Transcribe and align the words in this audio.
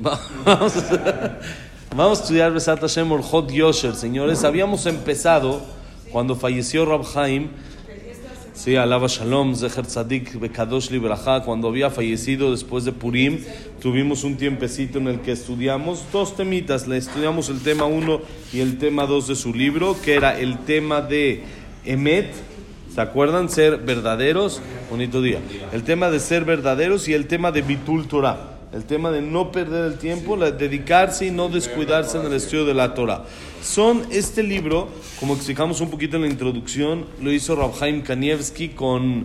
Vamos, 0.00 0.74
vamos 1.96 2.20
a 2.20 2.22
estudiar 2.22 2.52
Besat 2.52 2.80
Hashem 2.80 3.10
Orjot 3.10 3.50
Yosher, 3.50 3.96
señores. 3.96 4.44
Habíamos 4.44 4.86
empezado 4.86 5.60
cuando 6.12 6.36
falleció 6.36 6.86
Rab 6.86 7.04
Haim. 7.16 7.48
Sí, 8.54 8.76
alaba 8.76 9.08
Shalom, 9.08 9.56
Zeher 9.56 9.86
Tzadik, 9.86 10.38
Bekadosh 10.38 10.90
Libraja. 10.90 11.42
Cuando 11.42 11.66
había 11.66 11.90
fallecido 11.90 12.52
después 12.52 12.84
de 12.84 12.92
Purim, 12.92 13.40
tuvimos 13.82 14.22
un 14.22 14.36
tiempecito 14.36 14.98
en 14.98 15.08
el 15.08 15.20
que 15.20 15.32
estudiamos 15.32 16.04
dos 16.12 16.36
temitas. 16.36 16.86
Le 16.86 16.96
estudiamos 16.96 17.48
el 17.48 17.60
tema 17.60 17.86
1 17.86 18.20
y 18.52 18.60
el 18.60 18.78
tema 18.78 19.04
2 19.04 19.26
de 19.26 19.34
su 19.34 19.52
libro, 19.52 19.96
que 20.04 20.14
era 20.14 20.38
el 20.38 20.58
tema 20.58 21.00
de 21.00 21.42
Emet. 21.84 22.32
¿Se 22.94 23.00
acuerdan? 23.00 23.48
Ser 23.48 23.78
verdaderos. 23.78 24.60
Bonito 24.90 25.20
día. 25.22 25.40
El 25.72 25.82
tema 25.82 26.08
de 26.08 26.20
ser 26.20 26.44
verdaderos 26.44 27.08
y 27.08 27.14
el 27.14 27.26
tema 27.26 27.50
de 27.50 27.62
Bitul 27.62 28.06
Torah. 28.06 28.57
El 28.72 28.84
tema 28.84 29.10
de 29.10 29.22
no 29.22 29.50
perder 29.50 29.86
el 29.92 29.98
tiempo, 29.98 30.36
la- 30.36 30.50
dedicarse 30.50 31.26
y 31.26 31.30
no 31.30 31.48
descuidarse 31.48 32.18
en 32.18 32.26
el 32.26 32.34
estudio 32.34 32.66
de 32.66 32.74
la 32.74 32.92
Torah. 32.94 33.24
Son 33.62 34.02
este 34.10 34.42
libro, 34.42 34.88
como 35.18 35.34
explicamos 35.34 35.80
un 35.80 35.90
poquito 35.90 36.16
en 36.16 36.22
la 36.22 36.28
introducción, 36.28 37.06
lo 37.22 37.32
hizo 37.32 37.56
Rabhaim 37.56 38.02
Kanievski 38.02 38.68
con 38.70 39.24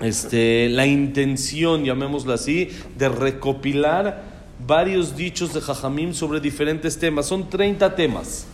este, 0.00 0.68
la 0.70 0.86
intención, 0.86 1.84
llamémoslo 1.84 2.32
así, 2.32 2.70
de 2.96 3.08
recopilar 3.10 4.22
varios 4.66 5.14
dichos 5.16 5.52
de 5.52 5.60
Jajamim 5.60 6.14
sobre 6.14 6.40
diferentes 6.40 6.98
temas. 6.98 7.26
Son 7.26 7.48
30 7.50 7.94
temas. 7.94 8.46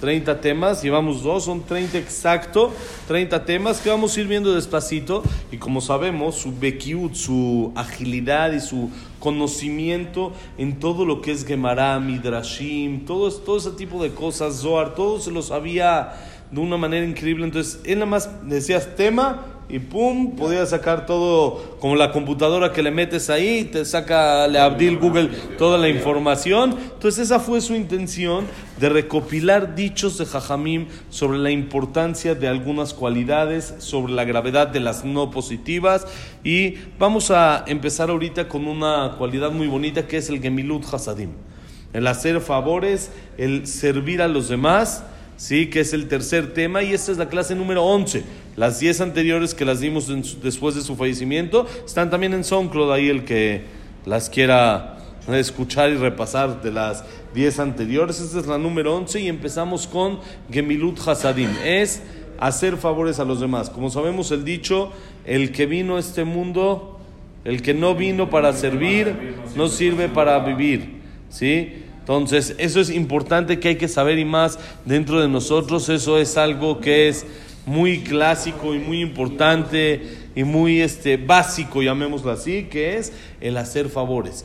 30 0.00 0.40
temas, 0.40 0.82
llevamos 0.82 1.22
dos, 1.22 1.44
son 1.44 1.62
30 1.62 1.98
exacto, 1.98 2.72
30 3.08 3.44
temas 3.44 3.80
que 3.80 3.90
vamos 3.90 4.16
a 4.16 4.20
ir 4.20 4.26
viendo 4.26 4.54
despacito 4.54 5.22
y 5.50 5.56
como 5.56 5.80
sabemos, 5.80 6.36
su 6.36 6.56
bekiut, 6.56 7.14
su 7.14 7.72
agilidad 7.74 8.52
y 8.52 8.60
su 8.60 8.90
conocimiento 9.20 10.32
en 10.58 10.78
todo 10.78 11.04
lo 11.04 11.20
que 11.20 11.32
es 11.32 11.46
Gemara, 11.46 11.98
Midrashim, 12.00 13.04
todo, 13.06 13.30
todo 13.32 13.56
ese 13.56 13.70
tipo 13.70 14.02
de 14.02 14.10
cosas, 14.10 14.60
Zohar, 14.60 14.94
todo 14.94 15.20
se 15.20 15.30
lo 15.30 15.42
sabía 15.42 16.12
de 16.50 16.60
una 16.60 16.76
manera 16.76 17.06
increíble. 17.06 17.44
Entonces, 17.44 17.80
él 17.84 17.98
nada 17.98 18.10
más 18.10 18.30
decías 18.48 18.96
tema 18.96 19.53
y 19.68 19.78
pum, 19.78 20.36
podía 20.36 20.66
sacar 20.66 21.06
todo, 21.06 21.78
como 21.80 21.96
la 21.96 22.12
computadora 22.12 22.72
que 22.72 22.82
le 22.82 22.90
metes 22.90 23.30
ahí, 23.30 23.64
te 23.64 23.84
saca, 23.84 24.46
le 24.46 24.58
Abdil 24.58 24.98
Google 24.98 25.30
toda 25.56 25.78
la 25.78 25.88
información. 25.88 26.76
Entonces, 26.92 27.26
esa 27.26 27.40
fue 27.40 27.60
su 27.62 27.74
intención 27.74 28.44
de 28.78 28.90
recopilar 28.90 29.74
dichos 29.74 30.18
de 30.18 30.26
Jajamim 30.26 30.86
sobre 31.08 31.38
la 31.38 31.50
importancia 31.50 32.34
de 32.34 32.46
algunas 32.46 32.92
cualidades, 32.92 33.74
sobre 33.78 34.12
la 34.12 34.24
gravedad 34.24 34.68
de 34.68 34.80
las 34.80 35.04
no 35.04 35.30
positivas. 35.30 36.06
Y 36.44 36.74
vamos 36.98 37.30
a 37.30 37.64
empezar 37.66 38.10
ahorita 38.10 38.48
con 38.48 38.66
una 38.66 39.14
cualidad 39.16 39.50
muy 39.50 39.66
bonita 39.66 40.06
que 40.06 40.18
es 40.18 40.28
el 40.28 40.42
Gemilut 40.42 40.84
Hasadim. 40.92 41.30
El 41.94 42.06
hacer 42.06 42.40
favores, 42.40 43.12
el 43.38 43.66
servir 43.66 44.20
a 44.20 44.28
los 44.28 44.48
demás. 44.48 45.04
Sí, 45.36 45.66
que 45.66 45.80
es 45.80 45.92
el 45.92 46.06
tercer 46.06 46.54
tema 46.54 46.82
y 46.82 46.92
esta 46.92 47.10
es 47.10 47.18
la 47.18 47.28
clase 47.28 47.56
número 47.56 47.82
11. 47.84 48.22
Las 48.56 48.78
10 48.78 49.00
anteriores 49.00 49.54
que 49.54 49.64
las 49.64 49.80
dimos 49.80 50.12
después 50.42 50.74
de 50.74 50.82
su 50.82 50.94
fallecimiento 50.94 51.66
están 51.84 52.10
también 52.10 52.34
en 52.34 52.44
SoundCloud, 52.44 52.92
ahí 52.92 53.08
el 53.08 53.24
que 53.24 53.62
las 54.06 54.30
quiera 54.30 54.98
escuchar 55.32 55.90
y 55.90 55.96
repasar 55.96 56.62
de 56.62 56.70
las 56.70 57.04
10 57.34 57.58
anteriores. 57.58 58.20
Esta 58.20 58.38
es 58.38 58.46
la 58.46 58.58
número 58.58 58.94
11 58.96 59.20
y 59.20 59.28
empezamos 59.28 59.86
con 59.86 60.20
Gemilut 60.50 61.00
Hasadim. 61.06 61.50
Es 61.64 62.02
hacer 62.38 62.76
favores 62.76 63.18
a 63.18 63.24
los 63.24 63.40
demás. 63.40 63.70
Como 63.70 63.90
sabemos 63.90 64.30
el 64.30 64.44
dicho, 64.44 64.92
el 65.24 65.50
que 65.50 65.66
vino 65.66 65.96
a 65.96 66.00
este 66.00 66.24
mundo, 66.24 67.00
el 67.44 67.62
que 67.62 67.74
no 67.74 67.94
vino 67.94 68.30
para 68.30 68.52
servir, 68.52 69.34
no 69.56 69.68
sirve 69.68 70.08
para 70.08 70.38
vivir. 70.40 71.02
¿Sí? 71.28 71.80
Entonces, 72.00 72.54
eso 72.58 72.80
es 72.80 72.90
importante 72.90 73.58
que 73.58 73.68
hay 73.68 73.76
que 73.76 73.88
saber 73.88 74.18
y 74.18 74.24
más 74.24 74.58
dentro 74.84 75.20
de 75.20 75.28
nosotros. 75.28 75.88
Eso 75.88 76.18
es 76.18 76.36
algo 76.36 76.78
que 76.80 77.08
es 77.08 77.26
muy 77.66 78.00
clásico 78.00 78.74
y 78.74 78.78
muy 78.78 79.00
importante 79.00 80.02
y 80.34 80.44
muy 80.44 80.80
este, 80.80 81.16
básico, 81.16 81.82
llamémoslo 81.82 82.30
así, 82.30 82.64
que 82.64 82.96
es 82.96 83.12
el 83.40 83.56
hacer 83.56 83.88
favores. 83.88 84.44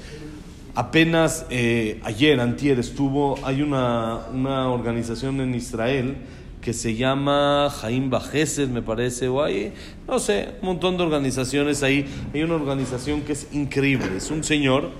Apenas 0.76 1.46
eh, 1.50 2.00
ayer, 2.04 2.40
antier, 2.40 2.80
estuvo, 2.80 3.38
hay 3.44 3.62
una, 3.62 4.28
una 4.32 4.70
organización 4.70 5.42
en 5.42 5.56
Israel 5.56 6.16
que 6.62 6.74
se 6.74 6.96
llama 6.96 7.70
Jaim 7.70 8.10
Bajesed, 8.10 8.68
me 8.70 8.82
parece, 8.82 9.28
o 9.28 9.44
hay, 9.44 9.74
no 10.08 10.20
sé, 10.20 10.50
un 10.62 10.68
montón 10.68 10.98
de 10.98 11.04
organizaciones 11.04 11.84
ahí. 11.84 12.06
Hay 12.34 12.44
una 12.44 12.56
organización 12.56 13.22
que 13.22 13.34
es 13.34 13.48
increíble, 13.54 14.18
es 14.18 14.30
un 14.30 14.44
señor 14.44 14.92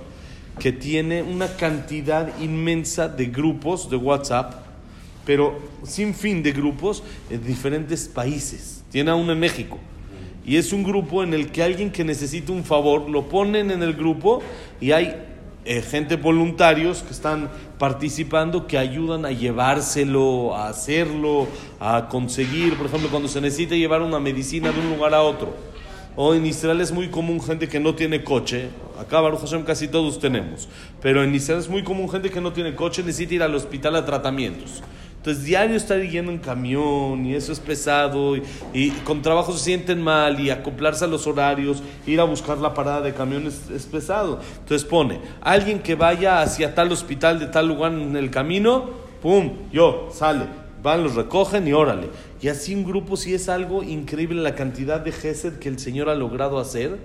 que 0.58 0.72
tiene 0.72 1.22
una 1.22 1.48
cantidad 1.56 2.38
inmensa 2.40 3.08
de 3.08 3.26
grupos 3.26 3.88
de 3.90 3.96
WhatsApp, 3.96 4.69
pero 5.24 5.58
sin 5.84 6.14
fin 6.14 6.42
de 6.42 6.52
grupos 6.52 7.02
en 7.30 7.44
diferentes 7.44 8.08
países. 8.08 8.84
Tiene 8.90 9.10
aún 9.10 9.30
en 9.30 9.38
México. 9.38 9.78
Y 10.44 10.56
es 10.56 10.72
un 10.72 10.82
grupo 10.82 11.22
en 11.22 11.34
el 11.34 11.50
que 11.52 11.62
alguien 11.62 11.90
que 11.90 12.04
necesita 12.04 12.52
un 12.52 12.64
favor 12.64 13.08
lo 13.08 13.28
ponen 13.28 13.70
en 13.70 13.82
el 13.82 13.94
grupo 13.94 14.42
y 14.80 14.92
hay 14.92 15.14
eh, 15.64 15.82
gente 15.82 16.16
voluntarios 16.16 17.02
que 17.02 17.12
están 17.12 17.50
participando 17.78 18.66
que 18.66 18.78
ayudan 18.78 19.26
a 19.26 19.30
llevárselo, 19.30 20.56
a 20.56 20.68
hacerlo, 20.68 21.46
a 21.78 22.08
conseguir, 22.08 22.76
por 22.76 22.86
ejemplo, 22.86 23.10
cuando 23.10 23.28
se 23.28 23.42
necesita 23.42 23.74
llevar 23.74 24.00
una 24.00 24.18
medicina 24.18 24.72
de 24.72 24.80
un 24.80 24.88
lugar 24.88 25.12
a 25.12 25.22
otro. 25.22 25.54
O 26.16 26.34
en 26.34 26.46
Israel 26.46 26.80
es 26.80 26.90
muy 26.90 27.08
común 27.08 27.40
gente 27.40 27.68
que 27.68 27.78
no 27.78 27.94
tiene 27.94 28.24
coche. 28.24 28.70
Acá, 28.98 29.20
Baruch 29.20 29.40
Hashem, 29.40 29.62
casi 29.62 29.86
todos 29.86 30.18
tenemos. 30.18 30.68
Pero 31.00 31.22
en 31.22 31.34
Israel 31.34 31.60
es 31.60 31.68
muy 31.68 31.84
común 31.84 32.08
gente 32.08 32.30
que 32.30 32.40
no 32.40 32.52
tiene 32.52 32.74
coche, 32.74 33.02
necesita 33.02 33.34
ir 33.34 33.42
al 33.42 33.54
hospital 33.54 33.96
a 33.96 34.04
tratamientos. 34.04 34.82
Entonces, 35.20 35.44
diario 35.44 35.76
estar 35.76 36.00
yendo 36.00 36.32
en 36.32 36.38
camión 36.38 37.26
y 37.26 37.34
eso 37.34 37.52
es 37.52 37.60
pesado 37.60 38.38
y, 38.72 38.90
con 39.04 39.20
trabajo 39.20 39.52
se 39.52 39.62
sienten 39.62 40.00
mal 40.00 40.40
y 40.40 40.48
acoplarse 40.48 41.04
a 41.04 41.08
los 41.08 41.26
horarios, 41.26 41.82
ir 42.06 42.20
a 42.20 42.24
buscar 42.24 42.56
la 42.56 42.72
parada 42.72 43.02
de 43.02 43.12
camión 43.12 43.46
es, 43.46 43.68
es 43.68 43.84
pesado. 43.84 44.40
Entonces 44.60 44.88
pone, 44.88 45.20
alguien 45.42 45.80
que 45.80 45.94
vaya 45.94 46.40
hacia 46.40 46.74
tal 46.74 46.90
hospital 46.90 47.38
de 47.38 47.48
tal 47.48 47.68
lugar 47.68 47.92
en 47.92 48.16
el 48.16 48.30
camino, 48.30 48.88
pum, 49.20 49.58
yo, 49.70 50.08
sale, 50.10 50.46
van, 50.82 51.02
los 51.02 51.16
recogen 51.16 51.68
y 51.68 51.74
órale. 51.74 52.08
Y 52.40 52.48
así 52.48 52.74
un 52.74 52.86
grupo 52.86 53.18
sí 53.18 53.34
es 53.34 53.50
algo 53.50 53.82
increíble 53.82 54.40
la 54.40 54.54
cantidad 54.54 55.00
de 55.00 55.12
gesed 55.12 55.58
que 55.58 55.68
el 55.68 55.78
Señor 55.78 56.08
ha 56.08 56.14
logrado 56.14 56.58
hacer, 56.58 56.96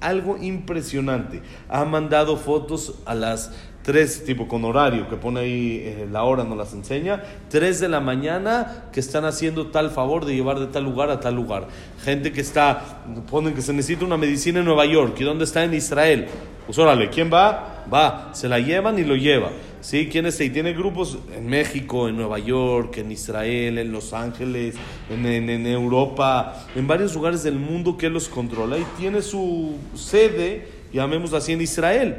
algo 0.00 0.36
impresionante. 0.36 1.42
Ha 1.68 1.84
mandado 1.84 2.36
fotos 2.36 2.94
a 3.06 3.14
las 3.14 3.52
3, 3.84 4.24
tipo 4.24 4.48
con 4.48 4.64
horario, 4.64 5.08
que 5.08 5.16
pone 5.16 5.40
ahí 5.40 5.82
eh, 5.84 6.08
la 6.10 6.24
hora, 6.24 6.42
nos 6.42 6.56
las 6.56 6.72
enseña, 6.72 7.22
3 7.50 7.80
de 7.80 7.88
la 7.88 8.00
mañana 8.00 8.84
que 8.92 9.00
están 9.00 9.26
haciendo 9.26 9.66
tal 9.66 9.90
favor 9.90 10.24
de 10.24 10.34
llevar 10.34 10.58
de 10.58 10.66
tal 10.66 10.84
lugar 10.84 11.10
a 11.10 11.20
tal 11.20 11.34
lugar. 11.34 11.68
Gente 12.02 12.32
que 12.32 12.40
está, 12.40 13.02
ponen 13.30 13.54
que 13.54 13.60
se 13.60 13.74
necesita 13.74 14.04
una 14.04 14.16
medicina 14.16 14.60
en 14.60 14.64
Nueva 14.64 14.86
York, 14.86 15.16
¿y 15.20 15.24
dónde 15.24 15.44
está 15.44 15.64
en 15.64 15.74
Israel? 15.74 16.26
Pues 16.66 16.78
órale, 16.78 17.10
¿quién 17.10 17.30
va? 17.30 17.84
Va, 17.92 18.30
se 18.32 18.48
la 18.48 18.58
llevan 18.58 18.98
y 18.98 19.04
lo 19.04 19.16
lleva. 19.16 19.50
¿Sí? 19.84 20.08
¿Quién 20.10 20.24
está? 20.24 20.44
Y 20.44 20.48
tiene 20.48 20.72
grupos 20.72 21.18
en 21.36 21.46
México, 21.46 22.08
en 22.08 22.16
Nueva 22.16 22.38
York, 22.38 22.96
en 22.96 23.12
Israel, 23.12 23.76
en 23.76 23.92
Los 23.92 24.14
Ángeles, 24.14 24.76
en, 25.10 25.26
en- 25.26 25.50
en 25.50 25.66
Europa, 25.66 26.64
en 26.74 26.86
varios 26.86 27.14
lugares 27.14 27.42
del 27.42 27.56
mundo 27.56 27.98
que 27.98 28.08
los 28.08 28.30
controla 28.30 28.78
y 28.78 28.86
tiene 28.96 29.20
su 29.20 29.76
sede, 29.94 30.66
llamémosla 30.90 31.36
así, 31.36 31.52
en 31.52 31.60
Israel. 31.60 32.16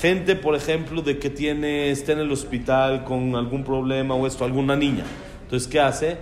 Gente, 0.00 0.34
por 0.34 0.56
ejemplo, 0.56 1.02
de 1.02 1.20
que 1.20 1.30
tiene, 1.30 1.92
está 1.92 2.10
en 2.14 2.18
el 2.18 2.32
hospital 2.32 3.04
con 3.04 3.36
algún 3.36 3.62
problema 3.62 4.16
o 4.16 4.26
esto, 4.26 4.44
alguna 4.44 4.74
niña. 4.74 5.04
Entonces, 5.44 5.68
¿qué 5.68 5.78
hace? 5.78 6.16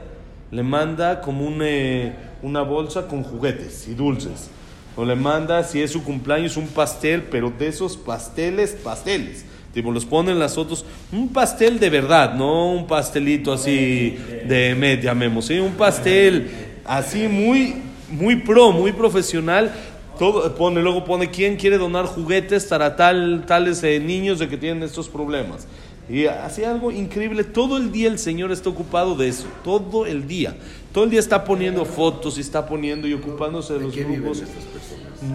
Le 0.50 0.62
manda 0.62 1.22
como 1.22 1.46
un, 1.46 1.60
eh, 1.62 2.12
una 2.42 2.60
bolsa 2.60 3.08
con 3.08 3.22
juguetes 3.22 3.88
y 3.88 3.94
dulces. 3.94 4.50
O 4.94 5.06
le 5.06 5.14
manda, 5.16 5.64
si 5.64 5.80
es 5.80 5.90
su 5.90 6.04
cumpleaños, 6.04 6.58
un 6.58 6.66
pastel, 6.66 7.22
pero 7.30 7.50
de 7.50 7.68
esos 7.68 7.96
pasteles, 7.96 8.72
pasteles. 8.84 9.46
Tipo, 9.72 9.90
los 9.90 10.04
ponen 10.04 10.38
las 10.38 10.54
fotos, 10.54 10.84
un 11.12 11.28
pastel 11.30 11.78
de 11.78 11.88
verdad, 11.88 12.34
no 12.34 12.72
un 12.72 12.86
pastelito 12.86 13.52
así 13.52 14.16
de 14.46 14.74
med, 14.78 15.02
llamemos, 15.02 15.46
¿sí? 15.46 15.58
un 15.58 15.72
pastel 15.72 16.50
así 16.84 17.26
muy, 17.26 17.76
muy 18.10 18.36
pro, 18.36 18.72
muy 18.72 18.92
profesional. 18.92 19.72
Todo, 20.18 20.54
pone, 20.54 20.82
luego 20.82 21.04
pone 21.04 21.30
quién 21.30 21.56
quiere 21.56 21.78
donar 21.78 22.04
juguetes 22.04 22.66
para 22.66 22.96
tal, 22.96 23.44
tales 23.46 23.82
eh, 23.82 23.98
niños 23.98 24.38
de 24.38 24.48
que 24.48 24.58
tienen 24.58 24.82
estos 24.82 25.08
problemas. 25.08 25.66
Y 26.08 26.26
así 26.26 26.64
algo 26.64 26.90
increíble. 26.90 27.42
Todo 27.42 27.78
el 27.78 27.90
día 27.90 28.08
el 28.08 28.18
Señor 28.18 28.52
está 28.52 28.68
ocupado 28.68 29.14
de 29.14 29.28
eso. 29.28 29.46
Todo 29.64 30.04
el 30.04 30.28
día. 30.28 30.56
Todo 30.92 31.04
el 31.04 31.10
día 31.10 31.20
está 31.20 31.44
poniendo 31.44 31.86
fotos 31.86 32.36
y 32.36 32.42
está 32.42 32.66
poniendo 32.66 33.08
y 33.08 33.14
ocupándose 33.14 33.72
de 33.72 33.80
los 33.80 33.94
¿Qué 33.94 34.04
viven 34.04 34.22
grupos. 34.22 34.42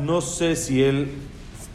No 0.06 0.22
sé 0.22 0.56
si 0.56 0.84
él 0.84 1.08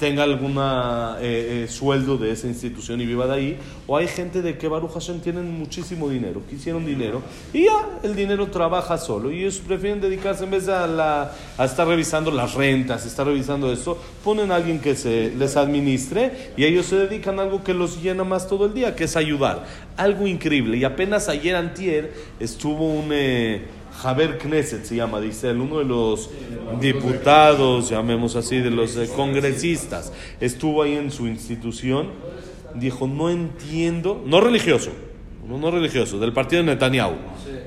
tenga 0.02 0.24
algún 0.24 0.56
eh, 0.58 1.20
eh, 1.20 1.66
sueldo 1.68 2.18
de 2.18 2.32
esa 2.32 2.48
institución 2.48 3.00
y 3.00 3.06
viva 3.06 3.24
de 3.28 3.34
ahí, 3.34 3.58
o 3.86 3.96
hay 3.96 4.08
gente 4.08 4.42
de 4.42 4.58
que 4.58 4.66
Baruch 4.66 4.94
Hashem 4.94 5.20
tienen 5.20 5.56
muchísimo 5.56 6.08
dinero, 6.08 6.42
que 6.50 6.56
hicieron 6.56 6.84
dinero, 6.84 7.22
y 7.52 7.66
ya 7.66 8.00
el 8.02 8.16
dinero 8.16 8.48
trabaja 8.48 8.98
solo, 8.98 9.30
y 9.30 9.38
ellos 9.38 9.62
prefieren 9.64 10.00
dedicarse 10.00 10.42
en 10.42 10.50
vez 10.50 10.66
de 10.66 10.74
a, 10.74 10.88
la, 10.88 11.30
a 11.56 11.64
estar 11.64 11.86
revisando 11.86 12.32
las 12.32 12.54
rentas, 12.54 13.06
estar 13.06 13.24
revisando 13.24 13.72
eso, 13.72 13.96
ponen 14.24 14.50
a 14.50 14.56
alguien 14.56 14.80
que 14.80 14.96
se 14.96 15.30
les 15.38 15.56
administre, 15.56 16.50
y 16.56 16.64
ellos 16.64 16.86
se 16.86 16.96
dedican 16.96 17.38
a 17.38 17.42
algo 17.42 17.62
que 17.62 17.72
los 17.72 18.02
llena 18.02 18.24
más 18.24 18.48
todo 18.48 18.66
el 18.66 18.74
día, 18.74 18.96
que 18.96 19.04
es 19.04 19.16
ayudar. 19.16 19.66
Algo 19.96 20.26
increíble, 20.26 20.78
y 20.78 20.82
apenas 20.82 21.28
ayer 21.28 21.54
antier 21.54 22.12
estuvo 22.40 22.92
un... 22.92 23.10
Eh, 23.12 23.81
Javier 24.00 24.38
Knesset 24.38 24.84
se 24.84 24.96
llama, 24.96 25.20
dice 25.20 25.52
uno 25.52 25.78
de 25.78 25.84
los 25.84 26.30
diputados, 26.80 27.90
llamemos 27.90 28.36
así, 28.36 28.58
de 28.58 28.70
los 28.70 28.96
eh, 28.96 29.08
congresistas, 29.14 30.12
estuvo 30.40 30.82
ahí 30.82 30.94
en 30.94 31.10
su 31.10 31.26
institución, 31.26 32.08
dijo, 32.74 33.06
no 33.06 33.30
entiendo, 33.30 34.22
no 34.26 34.40
religioso, 34.40 34.90
no, 35.46 35.58
no 35.58 35.70
religioso, 35.70 36.18
del 36.18 36.32
partido 36.32 36.62
de 36.62 36.70
Netanyahu, 36.70 37.14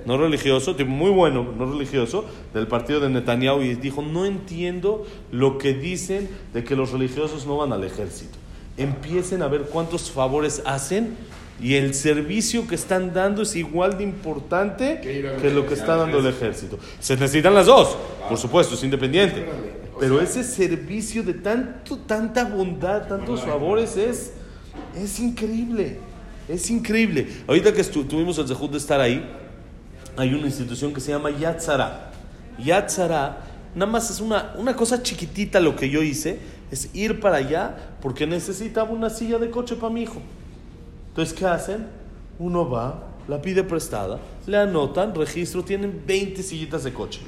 no 0.05 0.17
religioso, 0.17 0.75
tipo 0.75 0.89
muy 0.89 1.11
bueno, 1.11 1.45
no 1.57 1.71
religioso, 1.71 2.25
del 2.53 2.67
partido 2.67 2.99
de 2.99 3.09
Netanyahu, 3.09 3.61
y 3.61 3.75
dijo, 3.75 4.01
no 4.01 4.25
entiendo 4.25 5.05
lo 5.31 5.57
que 5.57 5.73
dicen 5.73 6.29
de 6.53 6.63
que 6.63 6.75
los 6.75 6.91
religiosos 6.91 7.45
no 7.45 7.57
van 7.57 7.71
al 7.71 7.83
ejército. 7.83 8.37
Empiecen 8.77 9.41
a 9.41 9.47
ver 9.47 9.61
cuántos 9.61 10.11
favores 10.11 10.61
hacen 10.65 11.15
y 11.61 11.75
el 11.75 11.93
servicio 11.93 12.67
que 12.67 12.75
están 12.75 13.13
dando 13.13 13.43
es 13.43 13.55
igual 13.55 13.97
de 13.97 14.03
importante 14.03 14.99
que 15.01 15.51
lo 15.51 15.65
que 15.65 15.73
está 15.73 15.95
dando 15.95 16.19
el 16.19 16.27
ejército. 16.27 16.77
Se 16.99 17.15
necesitan 17.15 17.53
las 17.53 17.67
dos, 17.67 17.95
por 18.27 18.37
supuesto, 18.37 18.75
es 18.75 18.83
independiente. 18.83 19.45
Pero 19.99 20.19
ese 20.19 20.43
servicio 20.43 21.23
de 21.23 21.35
tanto, 21.35 21.97
tanta 21.99 22.43
bondad, 22.43 23.07
tantos 23.07 23.41
favores, 23.41 23.95
es, 23.95 24.33
es 24.97 25.19
increíble. 25.19 25.99
Es 26.49 26.69
increíble. 26.69 27.27
Ahorita 27.47 27.73
que 27.73 27.83
tuvimos 27.83 28.37
el 28.37 28.47
dejud 28.47 28.71
de 28.71 28.77
estar 28.77 28.99
ahí, 28.99 29.25
hay 30.17 30.33
una 30.33 30.47
institución 30.47 30.93
que 30.93 30.99
se 30.99 31.11
llama 31.11 31.31
Yatzara. 31.31 32.11
Yatzara, 32.59 33.43
nada 33.73 33.91
más 33.91 34.09
es 34.11 34.19
una, 34.19 34.53
una 34.57 34.75
cosa 34.75 35.01
chiquitita 35.01 35.61
lo 35.61 35.77
que 35.77 35.89
yo 35.89 36.03
hice, 36.03 36.39
es 36.69 36.89
ir 36.93 37.21
para 37.21 37.37
allá 37.37 37.95
porque 38.01 38.27
necesitaba 38.27 38.91
una 38.91 39.09
silla 39.09 39.37
de 39.37 39.49
coche 39.49 39.75
para 39.75 39.93
mi 39.93 40.03
hijo. 40.03 40.21
Entonces, 41.15 41.33
¿qué 41.33 41.45
hacen? 41.45 41.87
Uno 42.39 42.69
va, 42.69 43.07
la 43.29 43.41
pide 43.41 43.63
prestada, 43.63 44.19
le 44.47 44.57
anotan, 44.57 45.15
registro, 45.15 45.63
tienen 45.63 46.03
20 46.05 46.43
sillitas 46.43 46.83
de 46.83 46.91
coche. 46.91 47.21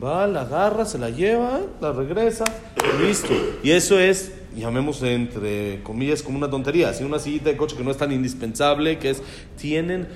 Va, 0.00 0.28
la 0.28 0.42
agarra, 0.42 0.84
se 0.84 0.96
la 0.96 1.10
lleva, 1.10 1.60
la 1.80 1.90
regresa, 1.90 2.44
listo. 3.04 3.34
Y 3.64 3.72
eso 3.72 3.98
es, 3.98 4.32
llamemos 4.54 5.02
entre 5.02 5.82
comillas, 5.82 6.22
como 6.22 6.38
una 6.38 6.48
tontería. 6.48 6.90
Así 6.90 7.02
una 7.02 7.18
sillita 7.18 7.50
de 7.50 7.56
coche 7.56 7.76
que 7.76 7.82
no 7.82 7.90
es 7.90 7.96
tan 7.96 8.12
indispensable, 8.12 9.00
que 9.00 9.10
es, 9.10 9.22
tienen 9.56 10.06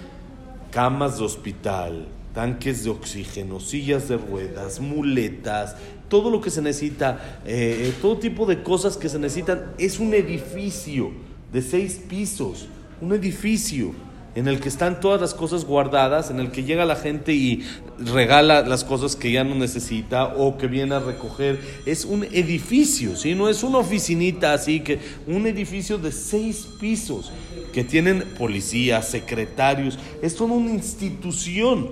camas 0.70 1.18
de 1.18 1.24
hospital, 1.24 2.06
tanques 2.32 2.84
de 2.84 2.90
oxígeno, 2.90 3.58
sillas 3.58 4.08
de 4.08 4.18
ruedas, 4.18 4.78
muletas, 4.78 5.74
todo 6.08 6.30
lo 6.30 6.40
que 6.40 6.50
se 6.50 6.62
necesita, 6.62 7.40
eh, 7.44 7.92
todo 8.00 8.18
tipo 8.18 8.46
de 8.46 8.62
cosas 8.62 8.96
que 8.96 9.08
se 9.08 9.18
necesitan. 9.18 9.72
Es 9.78 9.98
un 9.98 10.14
edificio 10.14 11.26
de 11.52 11.62
seis 11.62 12.00
pisos, 12.08 12.66
un 13.00 13.12
edificio 13.12 13.94
en 14.34 14.46
el 14.46 14.60
que 14.60 14.68
están 14.68 15.00
todas 15.00 15.20
las 15.20 15.34
cosas 15.34 15.64
guardadas, 15.64 16.30
en 16.30 16.38
el 16.38 16.52
que 16.52 16.62
llega 16.62 16.84
la 16.84 16.94
gente 16.94 17.32
y 17.32 17.64
regala 17.98 18.62
las 18.62 18.84
cosas 18.84 19.16
que 19.16 19.32
ya 19.32 19.42
no 19.42 19.56
necesita 19.56 20.26
o 20.26 20.56
que 20.56 20.68
viene 20.68 20.94
a 20.94 21.00
recoger. 21.00 21.58
Es 21.86 22.04
un 22.04 22.22
edificio, 22.24 23.16
¿sí? 23.16 23.34
No 23.34 23.48
es 23.48 23.64
una 23.64 23.78
oficinita 23.78 24.52
así, 24.52 24.80
que 24.80 25.00
un 25.26 25.46
edificio 25.46 25.98
de 25.98 26.12
seis 26.12 26.68
pisos 26.78 27.32
que 27.72 27.82
tienen 27.82 28.22
policías, 28.38 29.08
secretarios, 29.08 29.98
es 30.22 30.40
una 30.40 30.70
institución 30.70 31.90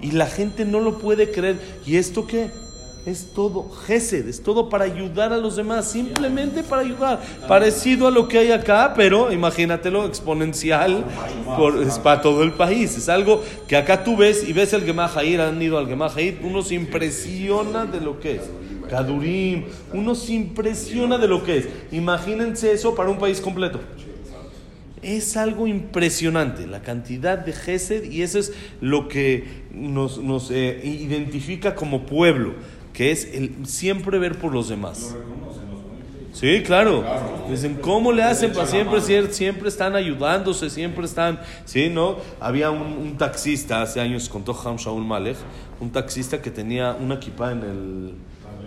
y 0.00 0.12
la 0.12 0.26
gente 0.26 0.64
no 0.64 0.80
lo 0.80 0.98
puede 0.98 1.30
creer. 1.30 1.58
¿Y 1.84 1.96
esto 1.96 2.26
qué? 2.26 2.48
Es 3.04 3.32
todo 3.34 3.68
Gesed, 3.68 4.28
es 4.28 4.42
todo 4.42 4.68
para 4.68 4.84
ayudar 4.84 5.32
a 5.32 5.38
los 5.38 5.56
demás, 5.56 5.90
simplemente 5.90 6.62
para 6.62 6.82
ayudar. 6.82 7.20
Parecido 7.48 8.06
a 8.06 8.10
lo 8.10 8.28
que 8.28 8.38
hay 8.38 8.52
acá, 8.52 8.94
pero 8.96 9.32
imagínatelo 9.32 10.06
exponencial 10.06 11.04
por, 11.56 11.82
es 11.82 11.98
para 11.98 12.20
todo 12.20 12.42
el 12.44 12.52
país. 12.52 12.96
Es 12.96 13.08
algo 13.08 13.42
que 13.66 13.76
acá 13.76 14.04
tú 14.04 14.16
ves 14.16 14.48
y 14.48 14.52
ves 14.52 14.72
el 14.72 14.84
Gemahair, 14.84 15.40
han 15.40 15.60
ido 15.60 15.78
al 15.78 15.88
Gemahair, 15.88 16.38
uno 16.42 16.62
se 16.62 16.74
impresiona 16.74 17.86
de 17.86 18.00
lo 18.00 18.20
que 18.20 18.36
es. 18.36 18.42
Kadurim, 18.88 19.64
uno 19.92 20.14
se 20.14 20.34
impresiona 20.34 21.18
de 21.18 21.26
lo 21.26 21.42
que 21.42 21.58
es. 21.58 21.68
Imagínense 21.90 22.72
eso 22.72 22.94
para 22.94 23.10
un 23.10 23.18
país 23.18 23.40
completo. 23.40 23.80
Es 25.02 25.36
algo 25.36 25.66
impresionante 25.66 26.68
la 26.68 26.82
cantidad 26.82 27.36
de 27.36 27.52
Gesed 27.52 28.04
y 28.04 28.22
eso 28.22 28.38
es 28.38 28.52
lo 28.80 29.08
que 29.08 29.44
nos, 29.72 30.20
eh, 30.52 30.80
identifica 30.84 31.74
como 31.74 32.06
pueblo 32.06 32.54
que 32.92 33.10
es 33.10 33.24
el 33.32 33.66
siempre 33.66 34.18
ver 34.18 34.38
por 34.38 34.52
los 34.52 34.68
demás. 34.68 35.14
Sí, 36.32 36.62
claro. 36.64 37.04
Dicen, 37.50 37.76
¿cómo 37.80 38.10
le 38.10 38.22
hacen 38.22 38.52
para 38.52 38.66
siempre? 38.66 39.00
Siempre 39.00 39.68
están 39.68 39.94
ayudándose, 39.94 40.70
siempre 40.70 41.04
están. 41.04 41.40
Sí, 41.66 41.90
¿no? 41.90 42.16
Había 42.40 42.70
un, 42.70 43.16
taxista 43.18 43.82
hace 43.82 44.00
años, 44.00 44.28
contó 44.28 44.58
Ham 44.64 44.76
Shaul 44.76 45.04
Malek, 45.04 45.36
un 45.80 45.90
taxista 45.90 46.40
que 46.40 46.50
tenía 46.50 46.96
una 46.98 47.16
equipa 47.16 47.52
en 47.52 47.58
el, 47.58 48.14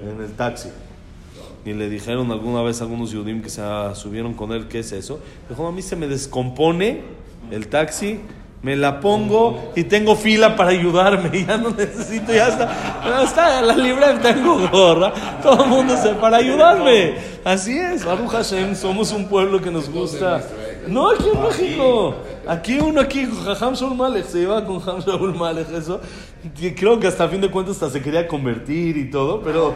en 0.09 0.21
el 0.21 0.31
taxi. 0.33 0.69
Y 1.65 1.73
le 1.73 1.89
dijeron 1.89 2.31
alguna 2.31 2.61
vez 2.61 2.81
a 2.81 2.83
algunos 2.83 3.11
yudim 3.11 3.41
que 3.41 3.49
se 3.49 3.63
subieron 3.95 4.35
con 4.35 4.51
él, 4.51 4.67
¿qué 4.67 4.79
es 4.79 4.91
eso? 4.91 5.19
Dijo, 5.49 5.67
a 5.67 5.71
mí 5.71 5.81
se 5.81 5.95
me 5.95 6.07
descompone 6.07 7.01
el 7.49 7.67
taxi 7.67 8.19
me 8.65 8.75
la 8.75 8.99
pongo 8.99 9.71
y 9.75 9.83
tengo 9.83 10.15
fila 10.15 10.55
para 10.55 10.71
ayudarme. 10.71 11.29
Ya 11.45 11.57
no 11.57 11.69
necesito, 11.69 12.33
ya 12.33 12.47
está. 12.47 13.01
Ya 13.05 13.23
está, 13.23 13.61
la 13.61 13.75
libre 13.75 14.07
tengo 14.23 14.67
gorra. 14.69 15.13
Todo 15.43 15.65
el 15.65 15.69
mundo 15.69 15.95
se 16.01 16.15
para 16.15 16.37
ayudarme. 16.37 17.13
Así 17.43 17.77
es, 17.77 18.03
Baruch 18.03 18.31
Hashem, 18.31 18.75
somos 18.75 19.11
un 19.11 19.27
pueblo 19.27 19.61
que 19.61 19.69
nos 19.69 19.87
gusta. 19.87 20.41
No, 20.87 21.11
aquí 21.11 21.25
en 21.33 21.41
México. 21.41 22.15
Aquí 22.47 22.79
uno 22.79 23.01
aquí, 23.01 23.27
Jajam 23.43 23.73
Shaul 23.73 23.95
Malek, 23.95 24.25
se 24.25 24.41
iba 24.41 24.63
con 24.65 24.79
Jajam 24.79 25.01
Shaul 25.01 25.35
Malek, 25.35 25.71
eso. 25.71 25.99
Creo 26.75 26.99
que 26.99 27.07
hasta 27.07 27.23
a 27.23 27.27
fin 27.27 27.41
de 27.41 27.49
cuentas 27.49 27.75
hasta 27.75 27.89
se 27.89 28.01
quería 28.01 28.27
convertir 28.27 28.97
y 28.97 29.09
todo, 29.09 29.41
pero, 29.41 29.75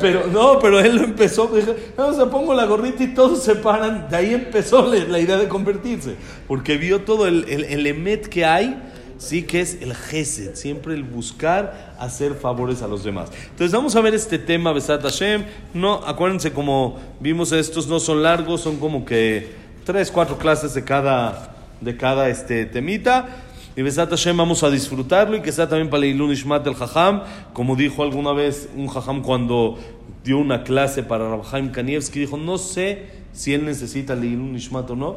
pero 0.00 0.26
no, 0.26 0.58
pero 0.58 0.80
él 0.80 0.96
lo 0.96 1.04
empezó, 1.04 1.46
dije, 1.46 1.92
no, 1.96 2.12
se 2.12 2.26
pongo 2.26 2.52
la 2.52 2.66
gorrita 2.66 3.04
y 3.04 3.14
todos 3.14 3.42
se 3.42 3.54
paran, 3.54 4.06
de 4.10 4.16
ahí 4.16 4.34
empezó 4.34 4.86
la, 4.86 5.18
idea 5.18 5.38
de 5.38 5.48
convertirse, 5.48 6.16
porque 6.46 6.76
vio 6.76 7.02
todo 7.02 7.26
el, 7.26 7.46
el, 7.48 7.64
el 7.64 7.86
emet 7.86 8.28
que 8.28 8.44
hay, 8.44 8.76
sí 9.18 9.42
que 9.42 9.60
es 9.60 9.78
el 9.82 9.94
gesed, 9.94 10.54
siempre 10.54 10.94
el 10.94 11.04
buscar 11.04 11.96
hacer 11.98 12.34
favores 12.34 12.82
a 12.82 12.88
los 12.88 13.04
demás. 13.04 13.30
Entonces 13.50 13.72
vamos 13.72 13.94
a 13.96 14.00
ver 14.00 14.14
este 14.14 14.38
tema, 14.38 14.72
Besat 14.72 15.02
Hashem, 15.02 15.44
no, 15.74 15.94
acuérdense 16.06 16.52
como 16.52 16.98
vimos 17.20 17.52
estos 17.52 17.86
no 17.88 18.00
son 18.00 18.22
largos, 18.22 18.60
son 18.60 18.76
como 18.76 19.04
que 19.04 19.67
tres, 19.88 20.10
cuatro 20.10 20.36
clases 20.36 20.74
de 20.74 20.84
cada 20.84 21.48
de 21.80 21.96
cada 21.96 22.28
este, 22.28 22.66
temita. 22.66 23.26
Y 23.74 23.80
Besat 23.80 24.10
Hashem 24.10 24.36
vamos 24.36 24.62
a 24.62 24.68
disfrutarlo 24.70 25.34
y 25.34 25.40
que 25.40 25.50
sea 25.50 25.66
también 25.66 25.88
para 25.88 26.02
Leilun 26.02 26.30
Ishmat 26.30 26.66
el 26.66 26.74
Jajam, 26.74 27.22
como 27.54 27.74
dijo 27.74 28.02
alguna 28.02 28.32
vez 28.32 28.68
un 28.76 28.88
Jajam 28.88 29.22
cuando 29.22 29.78
dio 30.24 30.36
una 30.36 30.62
clase 30.62 31.02
para 31.02 31.30
Rabhaim 31.30 31.72
Kanievski, 31.72 32.20
dijo, 32.20 32.36
no 32.36 32.58
sé 32.58 33.06
si 33.32 33.54
él 33.54 33.64
necesita 33.64 34.14
Leilun 34.14 34.54
Ishmat 34.56 34.90
o 34.90 34.94
no, 34.96 35.16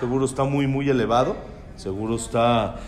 seguro 0.00 0.24
está 0.24 0.44
muy, 0.44 0.66
muy 0.66 0.88
elevado 0.88 1.36
seguro 1.78 2.16
está, 2.16 2.80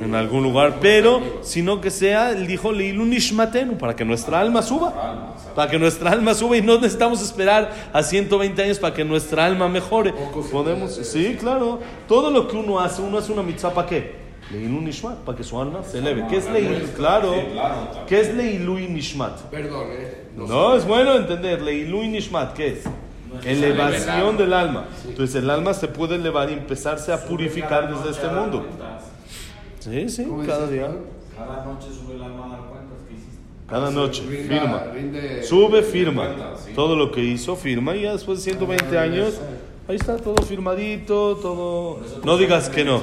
en 0.00 0.14
algún 0.14 0.44
lugar, 0.44 0.78
pero 0.80 1.20
sino 1.42 1.80
que 1.80 1.90
sea, 1.90 2.30
él 2.30 2.46
dijo, 2.46 2.70
Leilun 2.70 3.12
Ishmatenu, 3.12 3.76
para 3.76 3.96
que 3.96 4.04
nuestra 4.04 4.38
alma 4.40 4.62
suba, 4.62 5.34
para 5.56 5.68
que 5.68 5.78
nuestra 5.78 6.12
alma 6.12 6.32
suba 6.32 6.56
y 6.56 6.62
no 6.62 6.76
necesitamos 6.76 7.20
esperar 7.20 7.72
a 7.92 8.02
120 8.02 8.62
años 8.62 8.78
para 8.78 8.94
que 8.94 9.04
nuestra 9.04 9.44
alma 9.44 9.68
mejore. 9.68 10.14
Podemos, 10.52 10.92
sí, 10.92 11.36
claro, 11.38 11.80
todo 12.06 12.30
lo 12.30 12.46
que 12.46 12.56
uno 12.56 12.78
hace, 12.78 13.02
uno 13.02 13.18
hace 13.18 13.32
una 13.32 13.42
mitzvah 13.42 13.74
para 13.74 13.88
qué? 13.88 14.22
Leilun 14.52 14.84
Nishmat, 14.84 15.18
para 15.18 15.36
que 15.36 15.42
su 15.42 15.60
alma 15.60 15.82
se 15.82 15.98
eleve. 15.98 16.26
¿Qué 16.28 16.36
es 16.36 16.48
Leilun? 16.48 16.80
Claro, 16.94 17.34
¿qué 18.06 18.20
es 18.20 18.34
Leilun 18.34 18.94
Nishmat? 18.94 19.40
Perdón, 19.50 19.88
¿eh? 19.90 20.26
No, 20.36 20.76
es 20.76 20.86
bueno 20.86 21.16
entender, 21.16 21.60
Leilun 21.60 22.12
Nishmat, 22.12 22.52
¿qué 22.52 22.68
es? 22.68 22.84
Elevación 23.44 24.36
del 24.36 24.52
alma. 24.52 24.86
Entonces 25.06 25.36
el 25.36 25.50
alma 25.50 25.74
se 25.74 25.88
puede 25.88 26.16
elevar 26.16 26.50
y 26.50 26.54
empezarse 26.54 27.12
a 27.12 27.24
purificar 27.24 27.94
desde 27.94 28.10
este 28.10 28.28
mundo. 28.28 28.66
Sí, 29.80 30.08
sí, 30.08 30.26
cada 30.46 30.66
día. 30.68 30.88
Cada 31.36 31.64
noche 31.64 31.88
sube 31.88 32.14
el 32.14 32.22
alma 32.22 32.46
a 32.46 32.48
dar 32.50 32.60
cuentas 32.60 32.98
que 33.08 33.14
hiciste. 33.14 33.38
Cada 33.66 33.90
noche, 33.90 34.22
firma. 34.22 34.84
Sube, 35.42 35.82
firma. 35.82 36.28
Todo 36.74 36.94
lo 36.94 37.10
que 37.10 37.22
hizo, 37.22 37.56
firma. 37.56 37.96
Y 37.96 38.02
ya 38.02 38.12
después 38.12 38.38
de 38.38 38.50
120 38.52 38.98
años, 38.98 39.40
ahí 39.88 39.96
está 39.96 40.16
todo 40.18 40.36
firmadito, 40.44 41.36
todo. 41.36 42.00
No 42.24 42.36
digas 42.36 42.68
que 42.68 42.84
no. 42.84 43.02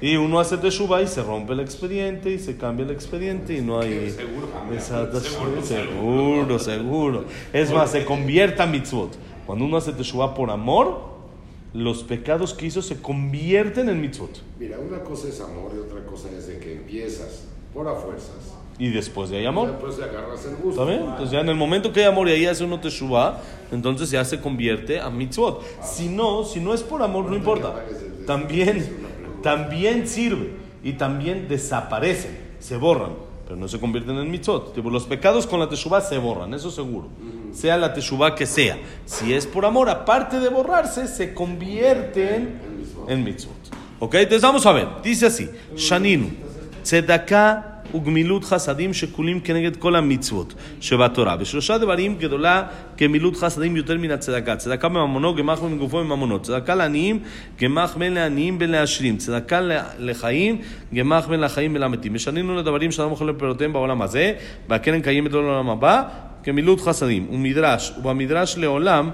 Y 0.00 0.16
uno 0.16 0.38
hace 0.38 0.56
teshuva 0.58 1.02
y 1.02 1.08
se 1.08 1.22
rompe 1.22 1.52
el 1.54 1.60
expediente 1.60 2.30
y 2.30 2.38
se 2.38 2.56
cambia 2.56 2.84
el 2.86 2.92
expediente 2.92 3.56
y 3.56 3.60
no 3.62 3.80
hay... 3.80 4.10
Seguro, 4.10 4.46
Exacto, 4.72 5.20
seguro, 5.20 5.62
seguro, 5.62 6.58
seguro. 6.58 7.24
Es 7.52 7.72
más, 7.72 7.90
se 7.90 8.04
convierta 8.04 8.64
en 8.64 8.70
mitzvot. 8.70 9.10
Cuando 9.46 9.64
uno 9.64 9.76
hace 9.76 9.92
teshuva 9.92 10.34
por 10.34 10.50
amor, 10.50 11.00
los 11.74 12.04
pecados 12.04 12.54
que 12.54 12.66
hizo 12.66 12.80
se 12.80 13.00
convierten 13.00 13.88
en 13.88 14.00
mitzvot. 14.00 14.40
Mira, 14.58 14.78
una 14.78 15.00
cosa 15.00 15.28
es 15.28 15.40
amor 15.40 15.72
y 15.74 15.78
otra 15.78 16.04
cosa 16.06 16.28
es 16.36 16.46
de 16.46 16.58
que 16.58 16.74
empiezas 16.74 17.44
por 17.74 17.88
a 17.88 17.94
fuerzas. 17.94 18.54
Y 18.78 18.90
después 18.90 19.30
de 19.30 19.38
ahí 19.38 19.42
Y 19.42 19.46
amor. 19.46 19.72
después 19.72 19.98
le 19.98 20.04
agarras 20.04 20.44
el 20.44 20.54
gusto. 20.56 20.70
¿Está 20.70 20.84
bien? 20.84 21.00
Entonces 21.10 21.30
ya 21.32 21.40
en 21.40 21.48
el 21.48 21.56
momento 21.56 21.92
que 21.92 22.00
hay 22.00 22.06
amor 22.06 22.28
y 22.28 22.32
ahí 22.32 22.46
hace 22.46 22.62
uno 22.62 22.78
teshuva, 22.78 23.40
entonces 23.72 24.10
ya 24.12 24.24
se 24.24 24.40
convierte 24.40 25.00
a 25.00 25.10
mitzvot. 25.10 25.60
Si 25.82 26.08
no, 26.08 26.44
si 26.44 26.60
no 26.60 26.72
es 26.72 26.84
por 26.84 27.02
amor, 27.02 27.24
no 27.24 27.34
importa. 27.34 27.84
También, 28.26 29.07
también 29.42 30.06
sirve 30.08 30.52
y 30.82 30.92
también 30.92 31.48
desaparecen, 31.48 32.38
se 32.58 32.76
borran, 32.76 33.12
pero 33.44 33.56
no 33.56 33.68
se 33.68 33.80
convierten 33.80 34.16
en 34.16 34.30
mitzvot. 34.30 34.74
Tipo, 34.74 34.90
los 34.90 35.04
pecados 35.04 35.46
con 35.46 35.60
la 35.60 35.68
teshuva 35.68 36.00
se 36.00 36.18
borran, 36.18 36.54
eso 36.54 36.70
seguro. 36.70 37.08
Sea 37.52 37.76
la 37.76 37.94
teshuva 37.94 38.34
que 38.34 38.46
sea. 38.46 38.78
Si 39.06 39.32
es 39.32 39.46
por 39.46 39.64
amor, 39.64 39.88
aparte 39.88 40.38
de 40.38 40.48
borrarse, 40.48 41.08
se 41.08 41.34
convierten 41.34 42.60
en 43.08 43.24
mitzvot. 43.24 43.54
Ok, 44.00 44.14
entonces 44.14 44.42
vamos 44.42 44.64
a 44.66 44.72
ver. 44.72 44.88
Dice 45.02 45.26
así: 45.26 45.48
Shaninu, 45.74 46.30
tzedakah 46.82 47.67
וגמילות 47.94 48.44
חסדים 48.44 48.94
שכולים 48.94 49.40
כנגד 49.40 49.76
כל 49.76 49.96
המצוות 49.96 50.54
שבתורה. 50.80 51.36
ושלושה 51.40 51.78
דברים 51.78 52.16
גדולה 52.18 52.62
כמילות 52.96 53.36
חסדים 53.36 53.76
יותר 53.76 53.98
מן 53.98 54.10
הצדקה. 54.10 54.56
צדקה 54.56 54.88
בממונו, 54.88 55.34
גמח 55.34 55.60
בין 55.60 55.78
גופו 55.78 56.04
מממונו. 56.04 56.38
צדקה 56.42 56.74
לעניים, 56.74 57.18
גמח 57.60 57.96
בין 57.96 58.14
לעניים 58.14 58.58
בין 58.58 58.70
לעשירים. 58.70 59.16
צדקה 59.16 59.60
לחיים, 59.98 60.60
גמח 60.94 61.26
בין 61.26 61.40
לחיים 61.40 61.72
בין 61.72 61.82
למתים. 61.82 62.12
ושנינו 62.14 62.56
לדברים 62.56 62.92
שאדם 62.92 63.10
אוכל 63.10 63.24
לפירותיהם 63.24 63.72
בעולם 63.72 64.02
הזה, 64.02 64.32
והקרן 64.68 65.00
קיימת 65.00 65.32
לעולם 65.32 65.70
הבא, 65.70 66.02
כמילות 66.42 66.80
חסדים. 66.80 67.26
ומדרש, 67.30 67.92
ובמדרש 67.98 68.58
לעולם, 68.58 69.10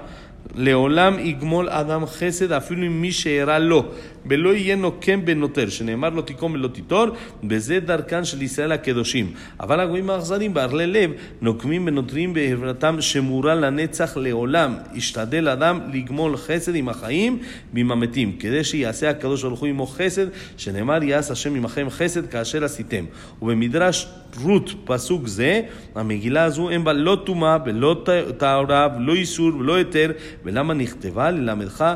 לעולם 0.55 1.19
יגמול 1.19 1.69
אדם 1.69 2.05
חסד 2.05 2.51
אפילו 2.51 2.83
עם 2.83 3.01
מי 3.01 3.11
שאירע 3.11 3.59
לו, 3.59 3.85
ולא 4.29 4.55
יהיה 4.55 4.75
נוקם 4.75 5.25
בנותר, 5.25 5.69
שנאמר 5.69 6.09
לא 6.09 6.21
תיקום 6.21 6.53
ולא 6.53 6.67
תיטור, 6.67 7.05
וזה 7.49 7.79
דרכן 7.79 8.25
של 8.25 8.41
ישראל 8.41 8.71
הקדושים. 8.71 9.33
אבל 9.59 9.79
הגויים 9.79 10.09
האכזרים 10.09 10.53
בערלי 10.53 10.87
לב 10.87 11.11
נוקמים 11.41 11.87
ונותרים 11.87 12.33
בעברתם 12.33 13.01
שמורה 13.01 13.55
לנצח 13.55 14.17
לעולם. 14.17 14.75
ישתדל 14.93 15.47
אדם 15.47 15.79
לגמול 15.93 16.37
חסד 16.37 16.75
עם 16.75 16.89
החיים 16.89 17.39
ועם 17.73 17.91
המתים, 17.91 18.37
כדי 18.39 18.63
שיעשה 18.63 19.09
הקדוש 19.09 19.43
ברוך 19.43 19.59
הוא 19.59 19.67
עמו 19.67 19.87
חסד, 19.87 20.25
שנאמר 20.57 21.03
יעש 21.03 21.31
השם 21.31 21.55
עמכם 21.55 21.87
חסד 21.89 22.27
כאשר 22.27 22.63
עשיתם. 22.63 23.05
ובמדרש 23.41 24.07
רות 24.43 24.73
פסוק 24.85 25.27
זה, 25.27 25.61
המגילה 25.95 26.43
הזו 26.43 26.69
אין 26.69 26.83
בה 26.83 26.93
לא 26.93 27.17
טומאה 27.25 27.57
ולא 27.65 28.03
טהרה 28.37 28.87
ולא 28.97 29.13
איסור 29.13 29.55
ולא 29.55 29.75
היתר, 29.75 30.11
ולמה 30.43 30.73
נכתבה 30.73 31.31
ללמדך 31.31 31.95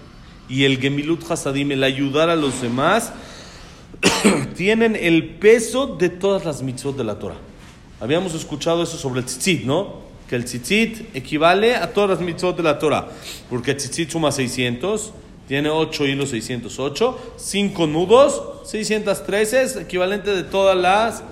y 0.51 0.65
el 0.65 0.79
gemilut 0.79 1.23
hasadim, 1.31 1.71
el 1.71 1.83
ayudar 1.83 2.29
a 2.29 2.35
los 2.35 2.61
demás, 2.61 3.13
tienen 4.57 4.97
el 4.97 5.35
peso 5.35 5.87
de 5.87 6.09
todas 6.09 6.43
las 6.43 6.61
mitzvot 6.61 6.97
de 6.97 7.05
la 7.05 7.17
Torah. 7.17 7.37
Habíamos 8.01 8.33
escuchado 8.33 8.83
eso 8.83 8.97
sobre 8.97 9.21
el 9.21 9.25
tzitzit, 9.25 9.63
¿no? 9.63 10.01
Que 10.27 10.35
el 10.35 10.43
tzitzit 10.43 11.15
equivale 11.15 11.77
a 11.77 11.93
todas 11.93 12.09
las 12.09 12.19
mitzvot 12.19 12.57
de 12.57 12.63
la 12.63 12.79
Torah. 12.79 13.07
Porque 13.49 13.71
el 13.71 13.77
tzitzit 13.77 14.09
suma 14.09 14.33
600, 14.33 15.13
tiene 15.47 15.69
8 15.69 16.05
hilos 16.05 16.29
608, 16.31 17.35
5 17.37 17.87
nudos, 17.87 18.41
613, 18.65 19.63
es 19.63 19.75
equivalente 19.77 20.35
de 20.35 20.43
todas 20.43 20.75
las 20.75 21.23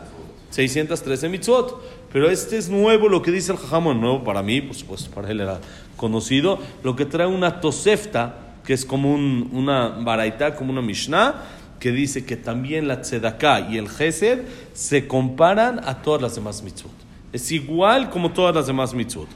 613 0.52 1.28
mitzvot. 1.28 1.82
Pero 2.14 2.30
este 2.30 2.58
es 2.58 2.70
nuevo, 2.70 3.10
lo 3.10 3.22
que 3.22 3.32
dice 3.32 3.52
el 3.52 3.58
Jajamón, 3.58 4.00
nuevo 4.00 4.24
para 4.24 4.42
mí, 4.44 4.62
por 4.62 4.78
supuesto, 4.78 5.12
para 5.12 5.30
él 5.30 5.42
era 5.42 5.60
conocido, 5.98 6.60
lo 6.84 6.96
que 6.96 7.06
trae 7.06 7.28
una 7.28 7.60
tosefta, 7.60 8.49
que 8.70 8.76
es 8.76 8.86
como 8.86 9.12
un- 9.12 9.50
una 9.52 9.88
baraita, 9.90 10.56
como 10.56 10.72
una 10.72 10.84
mishnah, 10.84 11.34
que 11.80 11.92
dice 11.92 12.24
que 12.24 12.38
también 12.38 12.88
la 12.88 13.02
tzedakah 13.02 13.62
y 13.72 13.80
el 13.80 13.90
gesed 13.90 14.42
se 14.74 15.08
comparan 15.08 15.80
a 15.90 16.04
todas 16.04 16.22
las 16.22 16.36
demás 16.36 16.62
mitzvot. 16.62 16.92
Es 17.34 17.52
igual 17.52 18.12
como 18.12 18.32
todas 18.32 18.54
las 18.54 18.68
demás 18.68 18.94
mitzvot. 18.94 19.28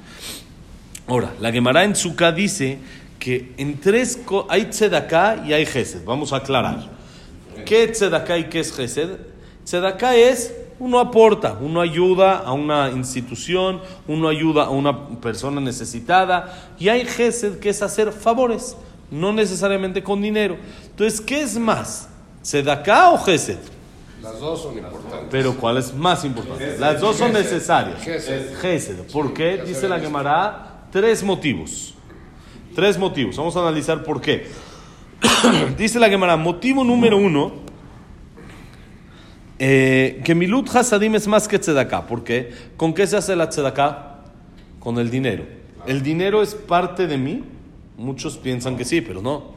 Ahora, 1.08 1.34
la 1.40 1.52
Gemara 1.52 1.84
en 1.84 1.96
Sukkah 1.96 2.32
dice 2.32 2.78
que 3.18 3.54
en 3.58 3.80
tres 3.80 4.20
hay 4.50 4.66
tzedakah 4.66 5.48
y 5.48 5.54
hay 5.54 5.66
gesed. 5.66 6.06
Vamos 6.06 6.32
a 6.32 6.36
aclarar. 6.36 6.92
¿Qué 7.66 7.86
es 7.86 7.94
tzedakah 7.94 8.38
y 8.38 8.44
qué 8.50 8.60
es 8.60 8.72
gesed? 8.72 9.18
Tzedakah 9.64 10.16
es 10.16 10.54
uno 10.78 11.00
aporta, 11.00 11.58
uno 11.60 11.82
ayuda 11.82 12.38
a 12.38 12.54
una 12.54 12.92
institución, 12.92 13.82
uno 14.08 14.28
ayuda 14.28 14.66
a 14.66 14.70
una 14.70 15.08
persona 15.22 15.60
necesitada 15.60 16.54
y 16.78 16.90
hay 16.90 17.04
gesed 17.06 17.58
que 17.58 17.70
es 17.70 17.82
hacer 17.82 18.12
favores, 18.12 18.78
no 19.14 19.32
necesariamente 19.32 20.02
con 20.02 20.22
dinero. 20.22 20.58
Entonces, 20.90 21.22
¿qué 21.22 21.42
es 21.42 21.58
más? 21.58 22.10
¿Tzedakah 22.42 23.12
o 23.12 23.18
gesed? 23.20 23.60
Las 24.22 24.40
dos 24.40 24.64
son 24.64 24.78
importantes. 24.78 25.28
Pero 25.30 25.56
¿cuál 25.56 25.78
es 25.78 25.94
más 25.94 26.26
importante? 26.26 26.78
Las 26.80 27.00
dos 27.00 27.18
son 27.18 27.34
necesarias. 27.34 28.02
Gesed. 28.02 28.56
Gesed. 28.56 29.12
¿Por 29.12 29.34
qué? 29.34 29.62
Dice 29.66 29.88
la 29.88 30.00
Gemara 30.00 30.88
tres 30.92 31.24
motivos. 31.24 31.94
Tres 32.76 32.98
motivos. 32.98 33.38
Vamos 33.38 33.56
a 33.56 33.60
analizar 33.60 34.04
por 34.04 34.20
qué. 34.20 34.48
Dice 35.78 36.00
la 36.00 36.10
Gemara, 36.10 36.38
motivo 36.38 36.84
número 36.84 37.18
uno, 37.18 37.54
eh, 39.60 40.22
que 40.26 40.34
milut 40.36 40.74
hasadim 40.76 41.16
es 41.16 41.28
más 41.28 41.48
que 41.48 41.60
tzedakah. 41.60 42.08
¿Por 42.08 42.24
qué? 42.24 42.52
¿Con 42.78 42.94
qué 42.94 43.06
se 43.08 43.18
hace 43.18 43.36
la 43.36 43.50
tzedakah? 43.50 44.22
Con 44.80 44.98
el 44.98 45.10
dinero. 45.10 45.46
¿El 45.86 46.02
dinero 46.02 46.42
es 46.42 46.56
parte 46.56 47.08
de 47.08 47.18
mí? 47.18 47.44
Muchos 47.98 48.38
piensan 48.38 48.78
que 48.78 48.86
sí, 48.86 49.02
pero 49.02 49.22
no. 49.22 49.54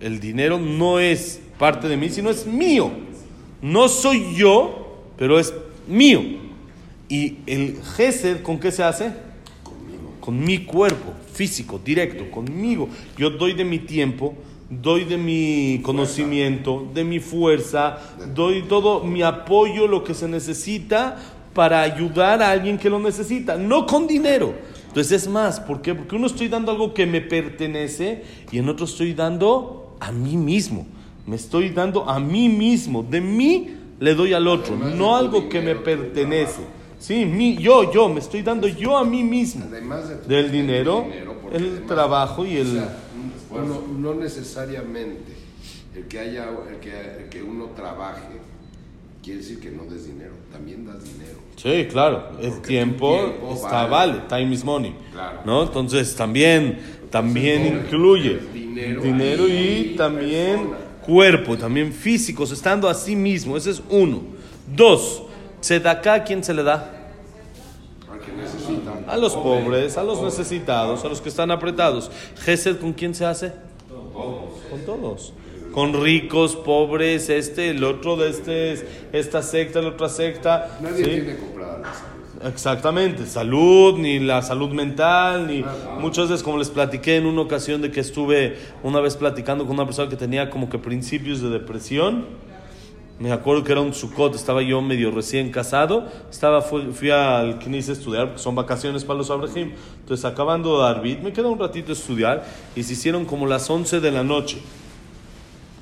El 0.00 0.20
dinero 0.20 0.58
no 0.58 0.98
es 0.98 1.40
parte 1.58 1.88
de 1.88 1.96
mí, 1.96 2.08
sino 2.08 2.30
es 2.30 2.46
mío. 2.46 2.90
No 3.60 3.88
soy 3.88 4.34
yo, 4.34 5.04
pero 5.16 5.38
es 5.38 5.52
mío. 5.86 6.20
¿Y 7.08 7.38
el 7.46 7.80
gesed 7.96 8.42
con 8.42 8.58
qué 8.58 8.70
se 8.70 8.82
hace? 8.82 9.12
Con 10.20 10.38
mi 10.38 10.64
cuerpo, 10.64 11.12
físico, 11.32 11.80
directo, 11.84 12.30
conmigo. 12.30 12.88
Yo 13.18 13.30
doy 13.30 13.52
de 13.54 13.64
mi 13.64 13.80
tiempo, 13.80 14.34
doy 14.70 15.04
de 15.04 15.18
mi 15.18 15.80
conocimiento, 15.82 16.88
de 16.94 17.02
mi 17.02 17.18
fuerza, 17.18 17.98
doy 18.34 18.62
todo 18.62 19.02
mi 19.02 19.22
apoyo, 19.22 19.88
lo 19.88 20.04
que 20.04 20.14
se 20.14 20.28
necesita 20.28 21.18
para 21.52 21.82
ayudar 21.82 22.42
a 22.42 22.50
alguien 22.50 22.78
que 22.78 22.88
lo 22.88 23.00
necesita, 23.00 23.56
no 23.56 23.86
con 23.86 24.06
dinero. 24.06 24.54
Entonces 24.90 25.22
es 25.22 25.28
más, 25.28 25.60
¿por 25.60 25.82
qué? 25.82 25.94
Porque 25.94 26.16
uno 26.16 26.26
estoy 26.26 26.48
dando 26.48 26.72
algo 26.72 26.92
que 26.94 27.06
me 27.06 27.20
pertenece 27.20 28.24
y 28.50 28.58
en 28.58 28.68
otro 28.68 28.84
estoy 28.86 29.14
dando 29.14 29.96
a 30.00 30.10
mí 30.12 30.36
mismo. 30.36 30.86
Me 31.26 31.36
estoy 31.36 31.70
dando 31.70 32.08
a 32.10 32.18
mí 32.18 32.48
mismo. 32.48 33.02
De 33.02 33.20
mí 33.20 33.70
le 34.00 34.14
doy 34.14 34.32
al 34.32 34.48
otro, 34.48 34.74
Además 34.74 34.94
no 34.96 35.16
algo 35.16 35.48
que 35.48 35.60
me 35.60 35.76
pertenece. 35.76 36.60
Sí, 36.98 37.24
mi, 37.24 37.56
yo, 37.56 37.92
yo, 37.92 38.08
me 38.08 38.18
estoy 38.20 38.42
dando 38.42 38.66
yo 38.68 38.96
a 38.98 39.04
mí 39.04 39.22
mismo. 39.24 39.64
Además 39.70 40.08
de 40.08 40.16
tu- 40.16 40.28
Del 40.28 40.50
dinero, 40.52 41.06
el 41.52 41.62
además- 41.64 41.86
trabajo 41.86 42.44
y 42.44 42.56
el... 42.56 42.68
O 42.68 42.72
sea, 42.80 42.96
uno- 43.50 43.82
no 43.98 44.14
necesariamente 44.14 45.32
el 45.94 46.06
que 46.08 46.18
haya 46.18 46.48
el 46.70 46.76
que, 46.80 47.22
el 47.22 47.28
que 47.30 47.42
uno 47.42 47.66
trabaje 47.76 48.22
quiere 49.22 49.40
decir 49.40 49.60
que 49.60 49.70
no 49.70 49.84
des 49.84 50.06
dinero, 50.06 50.32
también 50.52 50.84
das 50.86 51.02
dinero. 51.04 51.38
Sí, 51.56 51.86
claro, 51.90 52.30
el 52.40 52.50
Porque 52.52 52.68
tiempo, 52.68 53.16
tiempo 53.18 53.54
está 53.54 53.86
vale. 53.86 54.18
vale, 54.18 54.22
time 54.28 54.54
is 54.54 54.64
money. 54.64 54.94
Claro. 55.12 55.40
¿No? 55.44 55.62
Entonces 55.62 56.14
también, 56.16 56.78
también 57.10 57.62
Entonces, 57.62 57.92
incluye 57.92 58.40
dinero 58.54 59.02
dinero 59.02 59.44
ahí, 59.44 59.90
y 59.92 59.96
también 59.96 60.56
persona. 60.68 60.78
cuerpo, 61.04 61.56
también 61.56 61.92
físicos, 61.92 62.50
estando 62.50 62.88
a 62.88 62.94
sí 62.94 63.14
mismo. 63.14 63.56
Ese 63.56 63.70
es 63.70 63.82
uno. 63.90 64.22
Dos, 64.74 65.24
tzedakah, 65.60 66.14
¿a 66.14 66.24
quién 66.24 66.42
se 66.42 66.54
le 66.54 66.62
da? 66.62 66.96
A 69.06 69.16
los 69.16 69.34
pobres, 69.34 69.96
a 69.96 70.04
los 70.04 70.22
necesitados, 70.22 71.04
a 71.04 71.08
los 71.08 71.20
que 71.20 71.28
están 71.28 71.50
apretados. 71.50 72.10
Gesed, 72.44 72.78
¿con 72.78 72.92
quién 72.92 73.14
se 73.14 73.24
hace? 73.24 73.52
Con 74.70 74.84
todos. 74.84 75.32
con 75.32 75.40
ricos, 75.74 76.56
pobres, 76.56 77.28
este, 77.30 77.70
el 77.70 77.84
otro 77.84 78.16
de 78.16 78.30
este, 78.30 78.86
esta 79.12 79.42
secta, 79.42 79.80
la 79.80 79.88
otra 79.90 80.08
secta. 80.08 80.78
Nadie 80.80 81.04
¿sí? 81.04 81.10
tiene 81.10 81.36
comprada 81.36 81.78
la 81.78 81.94
salud. 81.94 82.10
Exactamente, 82.42 83.26
salud, 83.26 83.98
ni 83.98 84.18
la 84.18 84.40
salud 84.40 84.70
mental, 84.70 85.46
ni 85.46 85.62
muchas 85.98 86.30
veces 86.30 86.42
como 86.42 86.56
les 86.56 86.70
platiqué 86.70 87.16
en 87.16 87.26
una 87.26 87.42
ocasión 87.42 87.82
de 87.82 87.90
que 87.90 88.00
estuve 88.00 88.56
una 88.82 89.00
vez 89.00 89.14
platicando 89.16 89.66
con 89.66 89.74
una 89.74 89.84
persona 89.84 90.08
que 90.08 90.16
tenía 90.16 90.48
como 90.48 90.70
que 90.70 90.78
principios 90.78 91.42
de 91.42 91.50
depresión. 91.50 92.24
Me 93.18 93.30
acuerdo 93.32 93.62
que 93.62 93.72
era 93.72 93.82
un 93.82 93.92
sukkot, 93.92 94.34
estaba 94.34 94.62
yo 94.62 94.80
medio 94.80 95.10
recién 95.10 95.50
casado, 95.50 96.08
estaba, 96.30 96.62
fui, 96.62 96.90
fui 96.94 97.10
al 97.10 97.58
Knis 97.58 97.90
a 97.90 97.92
estudiar, 97.92 98.28
porque 98.28 98.42
son 98.42 98.54
vacaciones 98.54 99.04
para 99.04 99.18
los 99.18 99.30
abrejim. 99.30 99.72
Entonces 100.00 100.24
acabando 100.24 100.80
de 100.80 100.88
Arbit, 100.88 101.20
me 101.20 101.34
quedé 101.34 101.44
un 101.44 101.58
ratito 101.58 101.90
a 101.90 101.94
estudiar 101.94 102.46
y 102.74 102.82
se 102.82 102.94
hicieron 102.94 103.26
como 103.26 103.46
las 103.46 103.68
11 103.68 104.00
de 104.00 104.10
la 104.10 104.24
noche. 104.24 104.62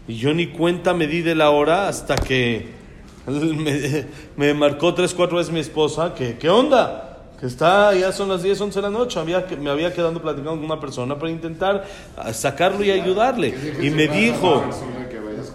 Y 0.08 0.16
yo 0.16 0.32
ni 0.32 0.46
cuenta 0.48 0.94
me 0.94 1.06
di 1.06 1.20
de 1.20 1.34
la 1.34 1.50
hora 1.50 1.86
hasta 1.86 2.16
que 2.16 2.66
me, 3.26 4.06
me 4.36 4.54
marcó 4.54 4.94
tres, 4.94 5.12
cuatro 5.12 5.36
veces 5.36 5.52
mi 5.52 5.60
esposa 5.60 6.14
que, 6.14 6.38
¿qué 6.38 6.48
onda? 6.48 7.04
Que 7.38 7.46
está, 7.46 7.94
ya 7.94 8.10
son 8.10 8.30
las 8.30 8.42
10, 8.42 8.60
11 8.62 8.78
de 8.78 8.82
la 8.82 8.90
noche. 8.90 9.20
Había, 9.20 9.46
me 9.60 9.70
había 9.70 9.92
quedado 9.92 10.12
platicando 10.20 10.56
con 10.56 10.64
una 10.64 10.80
persona 10.80 11.16
para 11.16 11.30
intentar 11.30 11.86
sacarlo 12.32 12.82
y 12.82 12.90
ayudarle. 12.90 13.54
Y 13.80 13.90
me 13.90 14.08
dijo, 14.08 14.64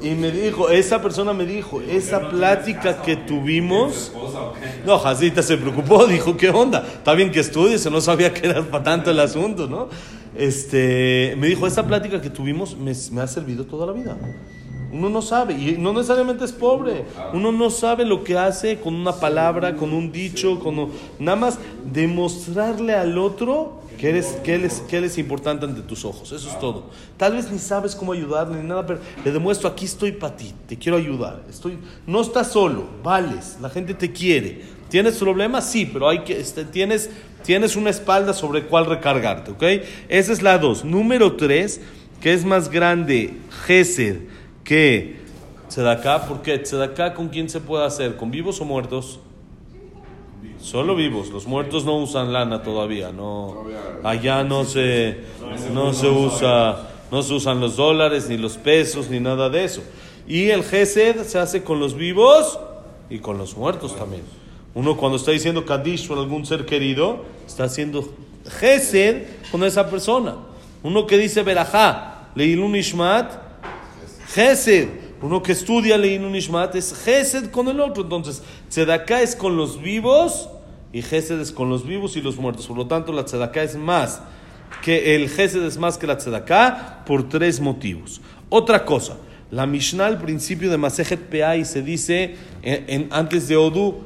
y 0.01 0.11
me 0.11 0.31
dijo, 0.31 0.69
esa 0.69 1.01
persona 1.01 1.33
me 1.33 1.45
dijo, 1.45 1.81
esa 1.81 2.29
plática 2.29 3.01
que 3.01 3.17
tuvimos. 3.17 4.13
No, 4.85 4.97
Jacita 4.97 5.43
se 5.43 5.57
preocupó, 5.57 6.05
dijo, 6.07 6.37
¿qué 6.37 6.51
onda? 6.51 6.85
Está 6.87 7.13
bien 7.15 7.31
que 7.31 7.41
estudies, 7.41 7.89
no 7.91 7.99
sabía 7.99 8.33
que 8.33 8.47
era 8.47 8.61
para 8.61 8.83
tanto 8.83 9.11
el 9.11 9.19
asunto, 9.19 9.67
¿no? 9.67 9.89
Este, 10.35 11.35
me 11.37 11.47
dijo, 11.47 11.67
esa 11.67 11.85
plática 11.87 12.21
que 12.21 12.29
tuvimos 12.29 12.77
me, 12.77 12.93
me 13.11 13.21
ha 13.21 13.27
servido 13.27 13.65
toda 13.65 13.85
la 13.87 13.93
vida. 13.93 14.17
Uno 14.91 15.09
no 15.09 15.21
sabe, 15.23 15.53
y 15.55 15.75
no 15.79 15.91
necesariamente 15.93 16.45
es 16.45 16.51
pobre. 16.51 17.05
Uno 17.33 17.51
no 17.51 17.69
sabe 17.71 18.05
lo 18.05 18.23
que 18.23 18.37
hace 18.37 18.79
con 18.79 18.93
una 18.93 19.13
palabra, 19.13 19.75
con 19.75 19.91
un 19.91 20.11
dicho, 20.11 20.59
con 20.59 20.77
un- 20.77 20.91
nada 21.17 21.35
más 21.35 21.57
demostrarle 21.91 22.93
al 22.93 23.17
otro 23.17 23.81
que, 23.97 24.09
eres, 24.09 24.27
que, 24.43 24.53
él 24.55 24.65
es, 24.65 24.81
que 24.81 24.97
él 24.97 25.05
es 25.05 25.17
importante 25.17 25.65
ante 25.65 25.81
tus 25.81 26.05
ojos. 26.05 26.31
Eso 26.31 26.47
es 26.49 26.59
todo. 26.59 26.83
Tal 27.17 27.33
vez 27.33 27.49
ni 27.51 27.57
sabes 27.57 27.95
cómo 27.95 28.13
ayudarle 28.13 28.61
ni 28.61 28.67
nada, 28.67 28.85
pero 28.85 28.99
le 29.25 29.31
demuestro, 29.31 29.67
aquí 29.67 29.85
estoy 29.85 30.11
para 30.11 30.35
ti, 30.35 30.53
te 30.67 30.77
quiero 30.77 30.97
ayudar. 30.97 31.41
Estoy, 31.49 31.79
no 32.05 32.21
estás 32.21 32.51
solo, 32.51 32.83
vales, 33.03 33.57
la 33.61 33.69
gente 33.71 33.95
te 33.95 34.11
quiere. 34.11 34.61
¿Tienes 34.93 35.17
problemas? 35.17 35.71
Sí, 35.71 35.89
pero 35.91 36.07
hay 36.07 36.19
que, 36.19 36.39
este, 36.39 36.65
tienes, 36.65 37.09
tienes 37.43 37.75
una 37.75 37.89
espalda 37.89 38.31
sobre 38.31 38.65
cuál 38.67 38.85
recargarte, 38.85 39.49
¿ok? 39.49 39.63
Esa 40.07 40.31
es 40.31 40.43
la 40.43 40.59
dos. 40.59 40.85
Número 40.85 41.35
tres, 41.35 41.81
que 42.21 42.31
es 42.31 42.45
más 42.45 42.69
grande, 42.69 43.33
Gesed, 43.65 44.17
que 44.63 45.15
Tzedaká. 45.67 46.27
¿Por 46.27 46.43
qué? 46.43 46.59
Tzedaká, 46.59 47.15
¿con 47.15 47.29
quién 47.29 47.49
se 47.49 47.59
puede 47.59 47.83
hacer? 47.85 48.17
¿Con 48.17 48.29
vivos 48.29 48.61
o 48.61 48.65
muertos? 48.65 49.19
Solo 50.61 50.95
vivos. 50.95 51.31
Los 51.31 51.47
muertos 51.47 51.85
no 51.85 51.97
usan 51.97 52.31
lana 52.31 52.61
todavía. 52.61 53.11
No, 53.11 53.63
allá 54.03 54.43
no 54.43 54.63
se, 54.63 55.21
no 55.73 55.91
se 55.93 56.07
usa, 56.07 56.87
no 57.11 57.23
se 57.23 57.33
usan 57.33 57.59
los 57.59 57.77
dólares 57.77 58.29
ni 58.29 58.37
los 58.37 58.57
pesos 58.57 59.09
ni 59.09 59.19
nada 59.19 59.49
de 59.49 59.63
eso. 59.63 59.81
Y 60.27 60.51
el 60.51 60.63
Gesed 60.63 61.23
se 61.23 61.39
hace 61.39 61.63
con 61.63 61.79
los 61.79 61.95
vivos 61.95 62.59
y 63.09 63.17
con 63.17 63.39
los 63.39 63.57
muertos 63.57 63.95
también. 63.95 64.42
Uno 64.75 64.97
cuando 64.97 65.17
está 65.17 65.31
diciendo 65.31 65.65
Kadish 65.65 66.07
por 66.07 66.17
algún 66.17 66.45
ser 66.45 66.65
querido, 66.65 67.25
está 67.45 67.65
haciendo 67.65 68.11
Gesed 68.59 69.23
con 69.51 69.63
esa 69.63 69.89
persona. 69.89 70.35
Uno 70.81 71.05
que 71.07 71.17
dice 71.17 71.43
Berajá, 71.43 72.29
Leilun 72.35 72.75
Ishmat, 72.75 73.31
Gesed. 74.33 74.87
Uno 75.21 75.41
que 75.41 75.53
estudia 75.53 75.97
Leilun 75.97 76.35
Ishmat 76.35 76.75
es 76.75 76.93
Gesed 77.05 77.51
con 77.51 77.67
el 77.69 77.79
otro. 77.79 78.03
Entonces, 78.03 78.41
Tzedaká 78.69 79.21
es 79.21 79.35
con 79.35 79.55
los 79.55 79.81
vivos 79.81 80.49
y 80.91 81.01
Gesed 81.01 81.39
es 81.39 81.51
con 81.51 81.69
los 81.69 81.85
vivos 81.87 82.17
y 82.17 82.21
los 82.21 82.35
muertos. 82.37 82.67
Por 82.67 82.77
lo 82.77 82.87
tanto, 82.87 83.13
la 83.13 83.23
Tzedaká 83.25 83.63
es 83.63 83.75
más 83.75 84.21
que 84.81 85.15
el 85.15 85.29
Gesed 85.29 85.63
es 85.63 85.77
más 85.77 85.97
que 85.97 86.07
la 86.07 86.17
Tzedaká 86.17 87.03
por 87.05 87.29
tres 87.29 87.61
motivos. 87.61 88.19
Otra 88.49 88.83
cosa, 88.83 89.17
la 89.51 89.65
Mishnah 89.65 90.07
al 90.07 90.17
principio 90.19 90.69
de 90.69 90.77
Masejet 90.77 91.19
Peai 91.29 91.63
se 91.63 91.81
dice 91.83 92.35
en, 92.63 92.83
en- 92.87 93.07
antes 93.11 93.47
de 93.47 93.55
Odu, 93.55 94.01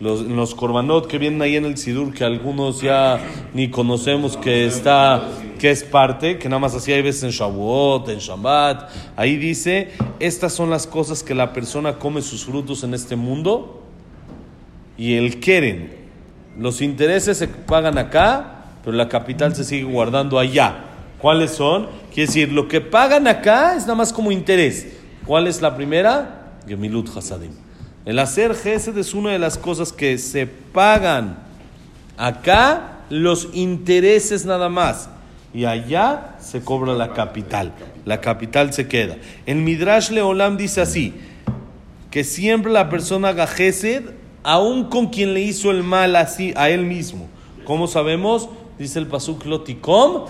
los, 0.00 0.20
los 0.20 0.54
korbanot 0.54 1.08
que 1.08 1.18
vienen 1.18 1.42
ahí 1.42 1.56
en 1.56 1.64
el 1.64 1.76
Sidur, 1.76 2.14
que 2.14 2.24
algunos 2.24 2.80
ya 2.80 3.20
ni 3.52 3.68
conocemos 3.68 4.36
que 4.36 4.66
está, 4.66 5.28
que 5.58 5.70
es 5.70 5.82
parte, 5.82 6.38
que 6.38 6.48
nada 6.48 6.60
más 6.60 6.74
así 6.74 6.92
hay 6.92 7.02
veces 7.02 7.24
en 7.24 7.30
Shavuot, 7.30 8.08
en 8.08 8.18
Shabbat. 8.18 8.90
Ahí 9.16 9.36
dice, 9.36 9.90
estas 10.20 10.52
son 10.52 10.70
las 10.70 10.86
cosas 10.86 11.22
que 11.22 11.34
la 11.34 11.52
persona 11.52 11.98
come 11.98 12.22
sus 12.22 12.44
frutos 12.44 12.84
en 12.84 12.94
este 12.94 13.16
mundo 13.16 13.82
y 14.96 15.14
el 15.14 15.40
Keren. 15.40 15.96
Los 16.58 16.80
intereses 16.80 17.38
se 17.38 17.48
pagan 17.48 17.98
acá, 17.98 18.64
pero 18.84 18.96
la 18.96 19.08
capital 19.08 19.54
se 19.54 19.64
sigue 19.64 19.84
guardando 19.84 20.38
allá. 20.38 20.84
¿Cuáles 21.20 21.52
son? 21.52 21.88
Quiere 22.14 22.28
decir, 22.28 22.52
lo 22.52 22.68
que 22.68 22.80
pagan 22.80 23.26
acá 23.26 23.76
es 23.76 23.82
nada 23.82 23.96
más 23.96 24.12
como 24.12 24.30
interés. 24.30 24.86
¿Cuál 25.26 25.48
es 25.48 25.60
la 25.60 25.74
primera? 25.74 26.54
Gemilut 26.66 27.16
Hasadim. 27.16 27.67
El 28.04 28.18
hacer 28.18 28.54
Gesed 28.54 28.96
es 28.96 29.14
una 29.14 29.32
de 29.32 29.38
las 29.38 29.58
cosas 29.58 29.92
que 29.92 30.16
se 30.18 30.46
pagan 30.46 31.38
acá, 32.16 33.00
los 33.10 33.48
intereses 33.52 34.46
nada 34.46 34.68
más. 34.68 35.10
Y 35.54 35.64
allá 35.64 36.36
se 36.40 36.62
cobra 36.62 36.94
la 36.94 37.14
capital. 37.14 37.72
La 38.04 38.20
capital 38.20 38.72
se 38.72 38.86
queda. 38.86 39.16
El 39.46 39.56
Midrash 39.56 40.10
Leolam 40.10 40.56
dice 40.56 40.80
así: 40.80 41.14
que 42.10 42.24
siempre 42.24 42.72
la 42.72 42.88
persona 42.88 43.28
haga 43.28 43.46
Gesed, 43.46 44.04
aun 44.42 44.84
con 44.84 45.08
quien 45.08 45.34
le 45.34 45.40
hizo 45.40 45.70
el 45.70 45.82
mal 45.82 46.16
así 46.16 46.52
a 46.56 46.70
él 46.70 46.84
mismo. 46.84 47.28
¿Cómo 47.64 47.86
sabemos? 47.86 48.48
Dice 48.78 48.98
el 48.98 49.06
Pasuk 49.06 49.44
Lotikom, 49.44 50.24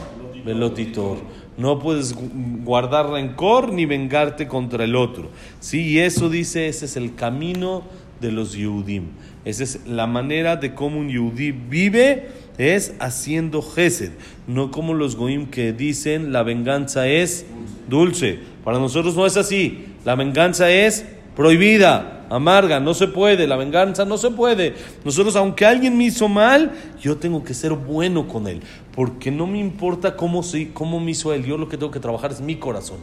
Velotitor. 0.45 1.19
No 1.59 1.79
puedes 1.81 2.17
gu- 2.17 2.63
guardar 2.65 3.11
rencor 3.11 3.73
ni 3.73 3.85
vengarte 3.85 4.47
contra 4.49 4.85
el 4.85 4.97
otro. 4.97 5.29
Sí, 5.61 5.83
y 5.83 5.99
eso 5.99 6.31
dice, 6.31 6.69
ese 6.69 6.87
es 6.87 6.97
el 6.97 7.15
camino 7.17 7.83
de 8.21 8.33
los 8.33 8.55
Yehudim. 8.57 9.05
Esa 9.45 9.65
es 9.65 9.81
la 9.87 10.07
manera 10.07 10.57
de 10.57 10.75
cómo 10.75 10.99
un 11.01 11.09
Yehudí 11.11 11.53
vive, 11.53 12.29
es 12.59 12.95
haciendo 13.01 13.61
Gesed. 13.63 14.13
No 14.47 14.71
como 14.71 14.95
los 14.95 15.17
Goim 15.17 15.47
que 15.47 15.73
dicen 15.73 16.33
la 16.33 16.43
venganza 16.43 17.07
es 17.09 17.45
dulce. 17.89 18.39
Para 18.65 18.79
nosotros 18.79 19.17
no 19.17 19.27
es 19.27 19.37
así. 19.37 19.85
La 20.05 20.15
venganza 20.15 20.71
es 20.71 21.05
prohibida, 21.39 22.27
amarga, 22.31 22.81
no 22.81 22.95
se 22.95 23.07
puede, 23.07 23.47
la 23.47 23.55
venganza 23.55 24.05
no 24.05 24.19
se 24.19 24.33
puede. 24.33 24.75
Nosotros, 25.05 25.37
aunque 25.37 25.65
alguien 25.65 25.97
me 25.97 26.07
hizo 26.07 26.27
mal, 26.27 26.73
yo 27.01 27.17
tengo 27.17 27.45
que 27.45 27.55
ser 27.55 27.75
bueno 27.75 28.27
con 28.27 28.49
él, 28.49 28.61
porque 28.93 29.31
no 29.31 29.47
me 29.47 29.61
importa 29.61 30.17
cómo, 30.17 30.43
se, 30.43 30.73
cómo 30.73 30.99
me 30.99 31.13
hizo 31.13 31.33
él, 31.33 31.45
yo 31.45 31.57
lo 31.57 31.69
que 31.69 31.77
tengo 31.77 31.93
que 31.93 32.01
trabajar 32.01 32.33
es 32.33 32.41
mi 32.41 32.57
corazón. 32.57 32.97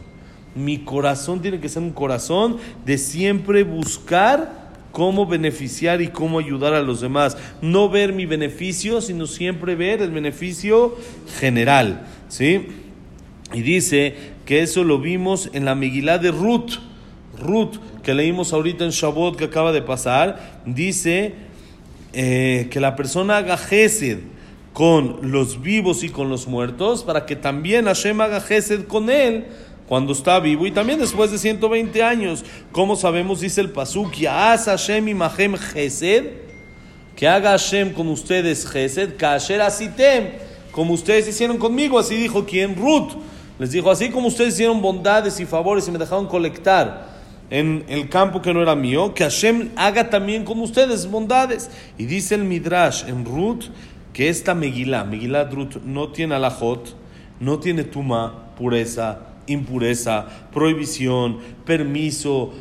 Mi 0.54 0.80
corazón 0.80 1.42
tiene 1.42 1.62
que 1.62 1.70
ser 1.70 1.82
un 1.82 1.92
corazón 1.92 2.58
de 2.86 2.98
siempre 2.98 3.64
buscar 3.64 4.66
cómo 4.92 5.26
beneficiar 5.26 6.02
y 6.02 6.10
cómo 6.10 6.38
ayudar 6.38 6.74
a 6.74 6.82
los 6.82 7.00
demás. 7.00 7.38
No 7.62 7.88
ver 7.88 8.12
mi 8.12 8.26
beneficio, 8.26 9.00
sino 9.00 9.28
siempre 9.28 9.76
ver 9.76 10.02
el 10.02 10.12
beneficio 10.12 10.98
general. 11.40 12.06
¿sí? 12.28 12.68
Y 13.54 13.62
dice 13.62 14.14
que 14.46 14.62
eso 14.62 14.84
lo 14.84 15.00
vimos 15.00 15.50
en 15.54 15.64
la 15.64 15.74
Megilá 15.74 16.18
de 16.18 16.32
Ruth. 16.32 16.80
Ruth, 17.38 17.76
que 18.06 18.14
leímos 18.14 18.54
ahorita 18.54 18.86
en 18.86 18.92
Shavuot 18.92 19.36
que 19.36 19.46
acaba 19.46 19.72
de 19.72 19.82
pasar, 19.82 20.62
dice 20.64 21.34
eh, 22.14 22.68
que 22.70 22.80
la 22.80 22.96
persona 22.96 23.38
haga 23.38 23.58
gesed 23.58 24.20
con 24.74 25.32
los 25.32 25.60
vivos 25.60 26.04
y 26.04 26.10
con 26.10 26.30
los 26.30 26.48
muertos, 26.48 27.04
para 27.04 27.26
que 27.26 27.36
también 27.36 27.86
Hashem 27.86 28.22
haga 28.22 28.42
gesed 28.42 28.86
con 28.86 29.10
él 29.10 29.46
cuando 29.88 30.14
está 30.14 30.40
vivo 30.40 30.68
y 30.68 30.72
también 30.72 31.00
después 31.00 31.32
de 31.32 31.40
120 31.40 32.04
años. 32.04 32.46
Como 32.72 32.96
sabemos, 32.96 33.40
dice 33.40 33.62
el 33.62 33.72
Pasuk, 33.72 34.14
Ya'as 34.14 34.66
Hashem 34.66 35.08
imahem 35.08 35.58
gesed, 35.58 36.26
que 37.16 37.28
haga 37.28 37.50
Hashem 37.52 37.92
con 37.92 38.08
ustedes 38.10 38.70
gesed, 38.70 39.18
kasher 39.18 39.62
asitem, 39.62 40.34
como 40.72 40.94
ustedes 40.94 41.28
hicieron 41.28 41.58
conmigo, 41.58 41.98
así 41.98 42.16
dijo 42.16 42.46
quien, 42.46 42.76
Ruth. 42.76 43.14
Les 43.58 43.72
dijo, 43.72 43.90
así 43.90 44.10
como 44.12 44.28
ustedes 44.28 44.54
hicieron 44.54 44.80
bondades 44.80 45.40
y 45.40 45.46
favores 45.48 45.88
y 45.88 45.92
me 45.92 45.98
dejaron 45.98 46.28
colectar 46.28 47.15
en 47.50 47.86
el 47.88 48.10
campo 48.10 48.42
que 48.42 48.54
no 48.54 48.62
era 48.62 48.76
mío, 48.76 49.14
que 49.14 49.24
Hashem 49.24 49.70
haga 49.76 50.10
también 50.10 50.44
con 50.44 50.60
ustedes 50.60 51.10
bondades. 51.10 51.70
Y 51.98 52.06
dice 52.06 52.36
el 52.36 52.44
Midrash 52.44 53.08
en 53.08 53.26
Ruth 53.26 53.66
que 54.14 54.30
esta 54.30 54.56
Megilá, 54.56 55.04
Megilá 55.04 55.44
Ruth, 55.46 55.78
no 55.84 56.10
tiene 56.10 56.36
alajot, 56.36 56.96
no 57.40 57.60
tiene 57.60 57.84
tuma, 57.84 58.54
pureza, 58.58 59.20
impureza, 59.48 60.26
prohibición, 60.54 61.40
permiso, 61.66 62.54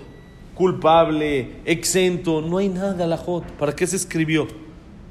culpable, 0.54 1.56
exento, 1.64 2.40
no 2.40 2.58
hay 2.58 2.68
nada 2.68 3.04
alajot. 3.04 3.44
¿Para 3.52 3.74
qué 3.74 3.86
se 3.86 3.96
escribió? 3.96 4.48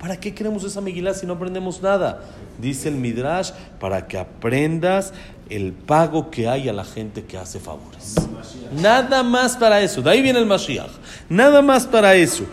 ¿Para 0.04 0.20
qué 0.20 0.34
queremos 0.34 0.66
esa 0.66 0.82
Megilá 0.82 1.13
si 1.13 1.26
no 1.26 1.32
aprendemos 1.32 1.82
nada? 1.82 2.26
Dice 2.60 2.89
el 2.89 2.96
Midrash, 2.96 3.52
para 3.80 4.06
que 4.06 4.18
aprendas 4.18 5.13
el 5.50 5.72
pago 5.72 6.30
que 6.30 6.50
hay 6.50 6.68
a 6.68 6.74
la 6.74 6.84
gente 6.84 7.24
que 7.24 7.38
hace 7.38 7.58
favores. 7.58 8.16
Nada 8.74 9.24
más 9.24 9.56
para 9.56 9.80
eso. 9.80 10.02
De 10.02 10.10
ahí 10.10 10.22
viene 10.22 10.39
el 10.39 10.46
Mashiach. 10.46 10.92
Nada 11.30 11.62
más 11.62 11.88
para 11.88 12.16
eso. 12.16 12.44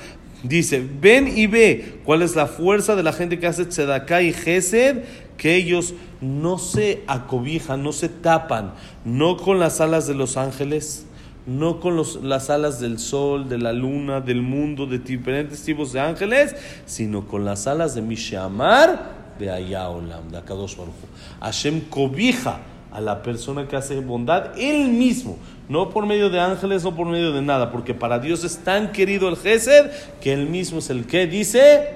Dice, 0.44 0.86
ven 1.00 1.26
y 1.26 1.48
ve 1.48 2.00
cuál 2.04 2.22
es 2.22 2.36
la 2.36 2.46
fuerza 2.46 2.94
de 2.94 3.02
la 3.02 3.12
gente 3.12 3.40
que 3.40 3.48
hace 3.48 3.64
tzedaká 3.64 4.22
y 4.22 4.32
gesed, 4.32 4.98
que 5.36 5.56
ellos 5.56 5.94
no 6.20 6.56
se 6.56 7.02
acobijan, 7.08 7.82
no 7.82 7.92
se 7.92 8.08
tapan, 8.08 8.74
no 9.04 9.36
con 9.36 9.58
las 9.58 9.80
alas 9.80 10.06
de 10.06 10.14
los 10.14 10.36
ángeles, 10.36 11.04
no 11.46 11.80
con 11.80 11.96
los- 11.96 12.22
las 12.22 12.50
alas 12.50 12.80
del 12.80 12.98
sol, 12.98 13.48
de 13.48 13.58
la 13.58 13.72
luna, 13.72 14.20
del 14.20 14.42
mundo, 14.42 14.86
de 14.86 14.98
diferentes 14.98 15.62
tipos 15.62 15.92
de 15.92 16.00
ángeles, 16.00 16.54
sino 16.86 17.26
con 17.26 17.44
las 17.44 17.66
alas 17.66 17.94
de 17.94 18.02
Mishamar, 18.02 19.18
de 19.38 19.50
Ayaolam, 19.50 20.30
de 20.30 20.38
Akadosh 20.38 20.76
Baruj. 20.76 20.94
Hashem 21.40 21.80
cobija 21.88 22.60
a 22.92 23.00
la 23.00 23.22
persona 23.22 23.66
que 23.68 23.76
hace 23.76 24.00
bondad 24.00 24.58
él 24.58 24.88
mismo, 24.88 25.38
no 25.68 25.90
por 25.90 26.06
medio 26.06 26.28
de 26.28 26.40
ángeles, 26.40 26.82
no 26.84 26.94
por 26.94 27.06
medio 27.06 27.32
de 27.32 27.40
nada, 27.40 27.70
porque 27.70 27.94
para 27.94 28.18
Dios 28.18 28.44
es 28.44 28.58
tan 28.58 28.92
querido 28.92 29.28
el 29.28 29.36
Gesed 29.36 29.90
que 30.20 30.32
él 30.32 30.46
mismo 30.46 30.80
es 30.80 30.90
el 30.90 31.06
que 31.06 31.26
dice, 31.26 31.88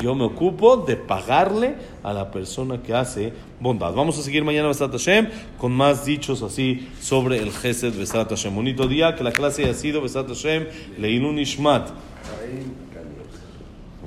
yo 0.00 0.14
me 0.14 0.24
ocupo 0.24 0.78
de 0.78 0.96
pagarle 0.96 1.74
a 2.02 2.12
la 2.12 2.30
persona 2.30 2.82
que 2.82 2.94
hace 2.94 3.32
bondad. 3.60 3.92
Vamos 3.92 4.18
a 4.18 4.22
seguir 4.22 4.44
mañana 4.44 4.68
Besat 4.68 4.90
Hashem 4.90 5.28
con 5.58 5.72
más 5.72 6.04
dichos 6.04 6.42
así 6.42 6.88
sobre 7.00 7.38
el 7.38 7.52
Gesed 7.52 7.94
Besat 7.94 8.28
Hashem. 8.30 8.54
Bonito 8.54 8.86
día, 8.88 9.14
que 9.14 9.22
la 9.22 9.32
clase 9.32 9.64
haya 9.64 9.74
sido 9.74 10.00
Besat 10.00 10.28
Hashem, 10.28 10.66
Leilun 10.98 11.38
Ishmat. 11.38 11.88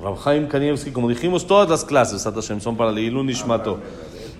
Rab 0.02 0.22
Chaim 0.22 0.48
Kanievski, 0.48 0.90
como 0.90 1.08
dijimos, 1.08 1.46
todas 1.46 1.68
las 1.68 1.84
clases 1.84 2.14
Besat 2.14 2.34
Hashem 2.34 2.60
son 2.60 2.76
para 2.76 2.92
Leilun 2.92 3.30
Ishmato. 3.30 3.80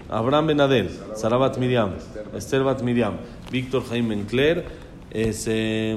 Abraham 0.09 0.47
Ben 0.47 0.61
Adel, 0.61 0.91
Sara 1.15 1.37
Bat 1.37 1.59
Miriam, 1.59 1.95
Esther 2.35 2.63
Bat 2.63 2.83
Miriam, 2.83 3.17
Víctor 3.51 3.83
Jaime 3.89 4.15
Encler, 4.15 4.65
es, 5.17 5.47
eh, 5.49 5.97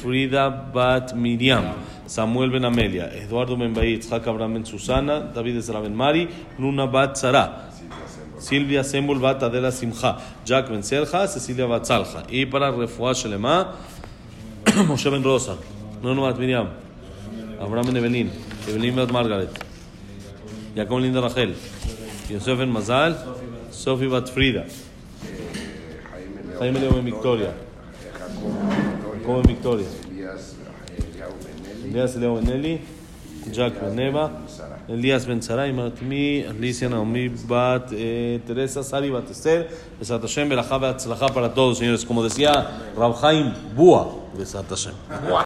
Frida 0.00 0.48
Bat 0.48 1.14
Miriam, 1.14 1.64
Samuel 2.06 2.50
Ben 2.50 2.64
Amelia, 2.64 3.10
Eduardo 3.12 3.56
Ben 3.56 3.74
Itzhak 3.74 4.26
Abraham 4.28 4.54
Ben 4.54 4.64
Susana, 4.64 5.32
David 5.34 5.60
Ben 5.82 5.94
Mari, 5.94 6.28
Nuna 6.56 6.86
Bat 6.86 7.16
Sara, 7.16 7.70
Silvia 8.38 8.84
Sembul 8.84 9.18
Bat 9.18 9.42
Adela 9.42 9.72
Simcha, 9.72 10.18
Jack 10.44 10.70
Ben 10.70 10.82
Selja, 10.82 11.26
Cecilia 11.26 11.66
Bat 11.66 11.84
Salja. 11.84 12.22
Y 12.30 12.46
para 12.46 12.70
Refuah 12.70 13.12
Shelema, 13.12 13.74
Moshe 14.86 15.10
Ben 15.10 15.24
Rosa, 15.24 15.56
Nunu 16.00 16.22
Bat 16.22 16.38
Miriam, 16.38 16.68
Abraham 17.60 17.86
Ben 17.86 17.96
Evelyn, 17.96 18.30
Evelyn 18.68 18.94
Bat 18.94 19.10
Margaret, 19.10 19.50
Jacob 20.76 21.00
Linda 21.00 21.20
Rachel, 21.20 21.56
Yosef 22.30 22.56
Ben 22.56 22.72
Mazal, 22.72 23.16
Sofi 23.72 24.06
Bat 24.06 24.28
Frida, 24.28 24.64
Jaime 26.60 26.78
Leo 26.78 26.92
Ben 26.92 27.67
Ben 29.36 29.42
Victoria, 29.42 29.86
Elías 30.10 30.56
Elías 31.84 32.16
Leo 32.16 32.36
Benelli, 32.36 32.80
Jack 33.52 33.80
Ben 33.80 33.94
Neva, 33.94 34.30
Elías 34.88 35.26
Ben 35.26 35.42
Sarai, 35.42 35.72
Martimi, 35.72 36.44
Alicia 36.44 36.88
Naomi 36.88 37.28
Bat 37.28 37.92
eh, 37.92 38.40
Teresa, 38.46 38.82
Sari 38.82 39.10
Bat 39.10 39.30
Esther, 39.30 39.68
Besat 39.98 40.22
Hashem, 40.22 40.48
Belajá, 40.48 40.78
para 41.32 41.52
todos, 41.54 41.78
señores. 41.78 42.04
Como 42.04 42.22
decía 42.22 42.68
Haim, 43.22 43.52
Bua, 43.74 44.16
Besat 44.36 44.68
Hashem. 44.68 44.94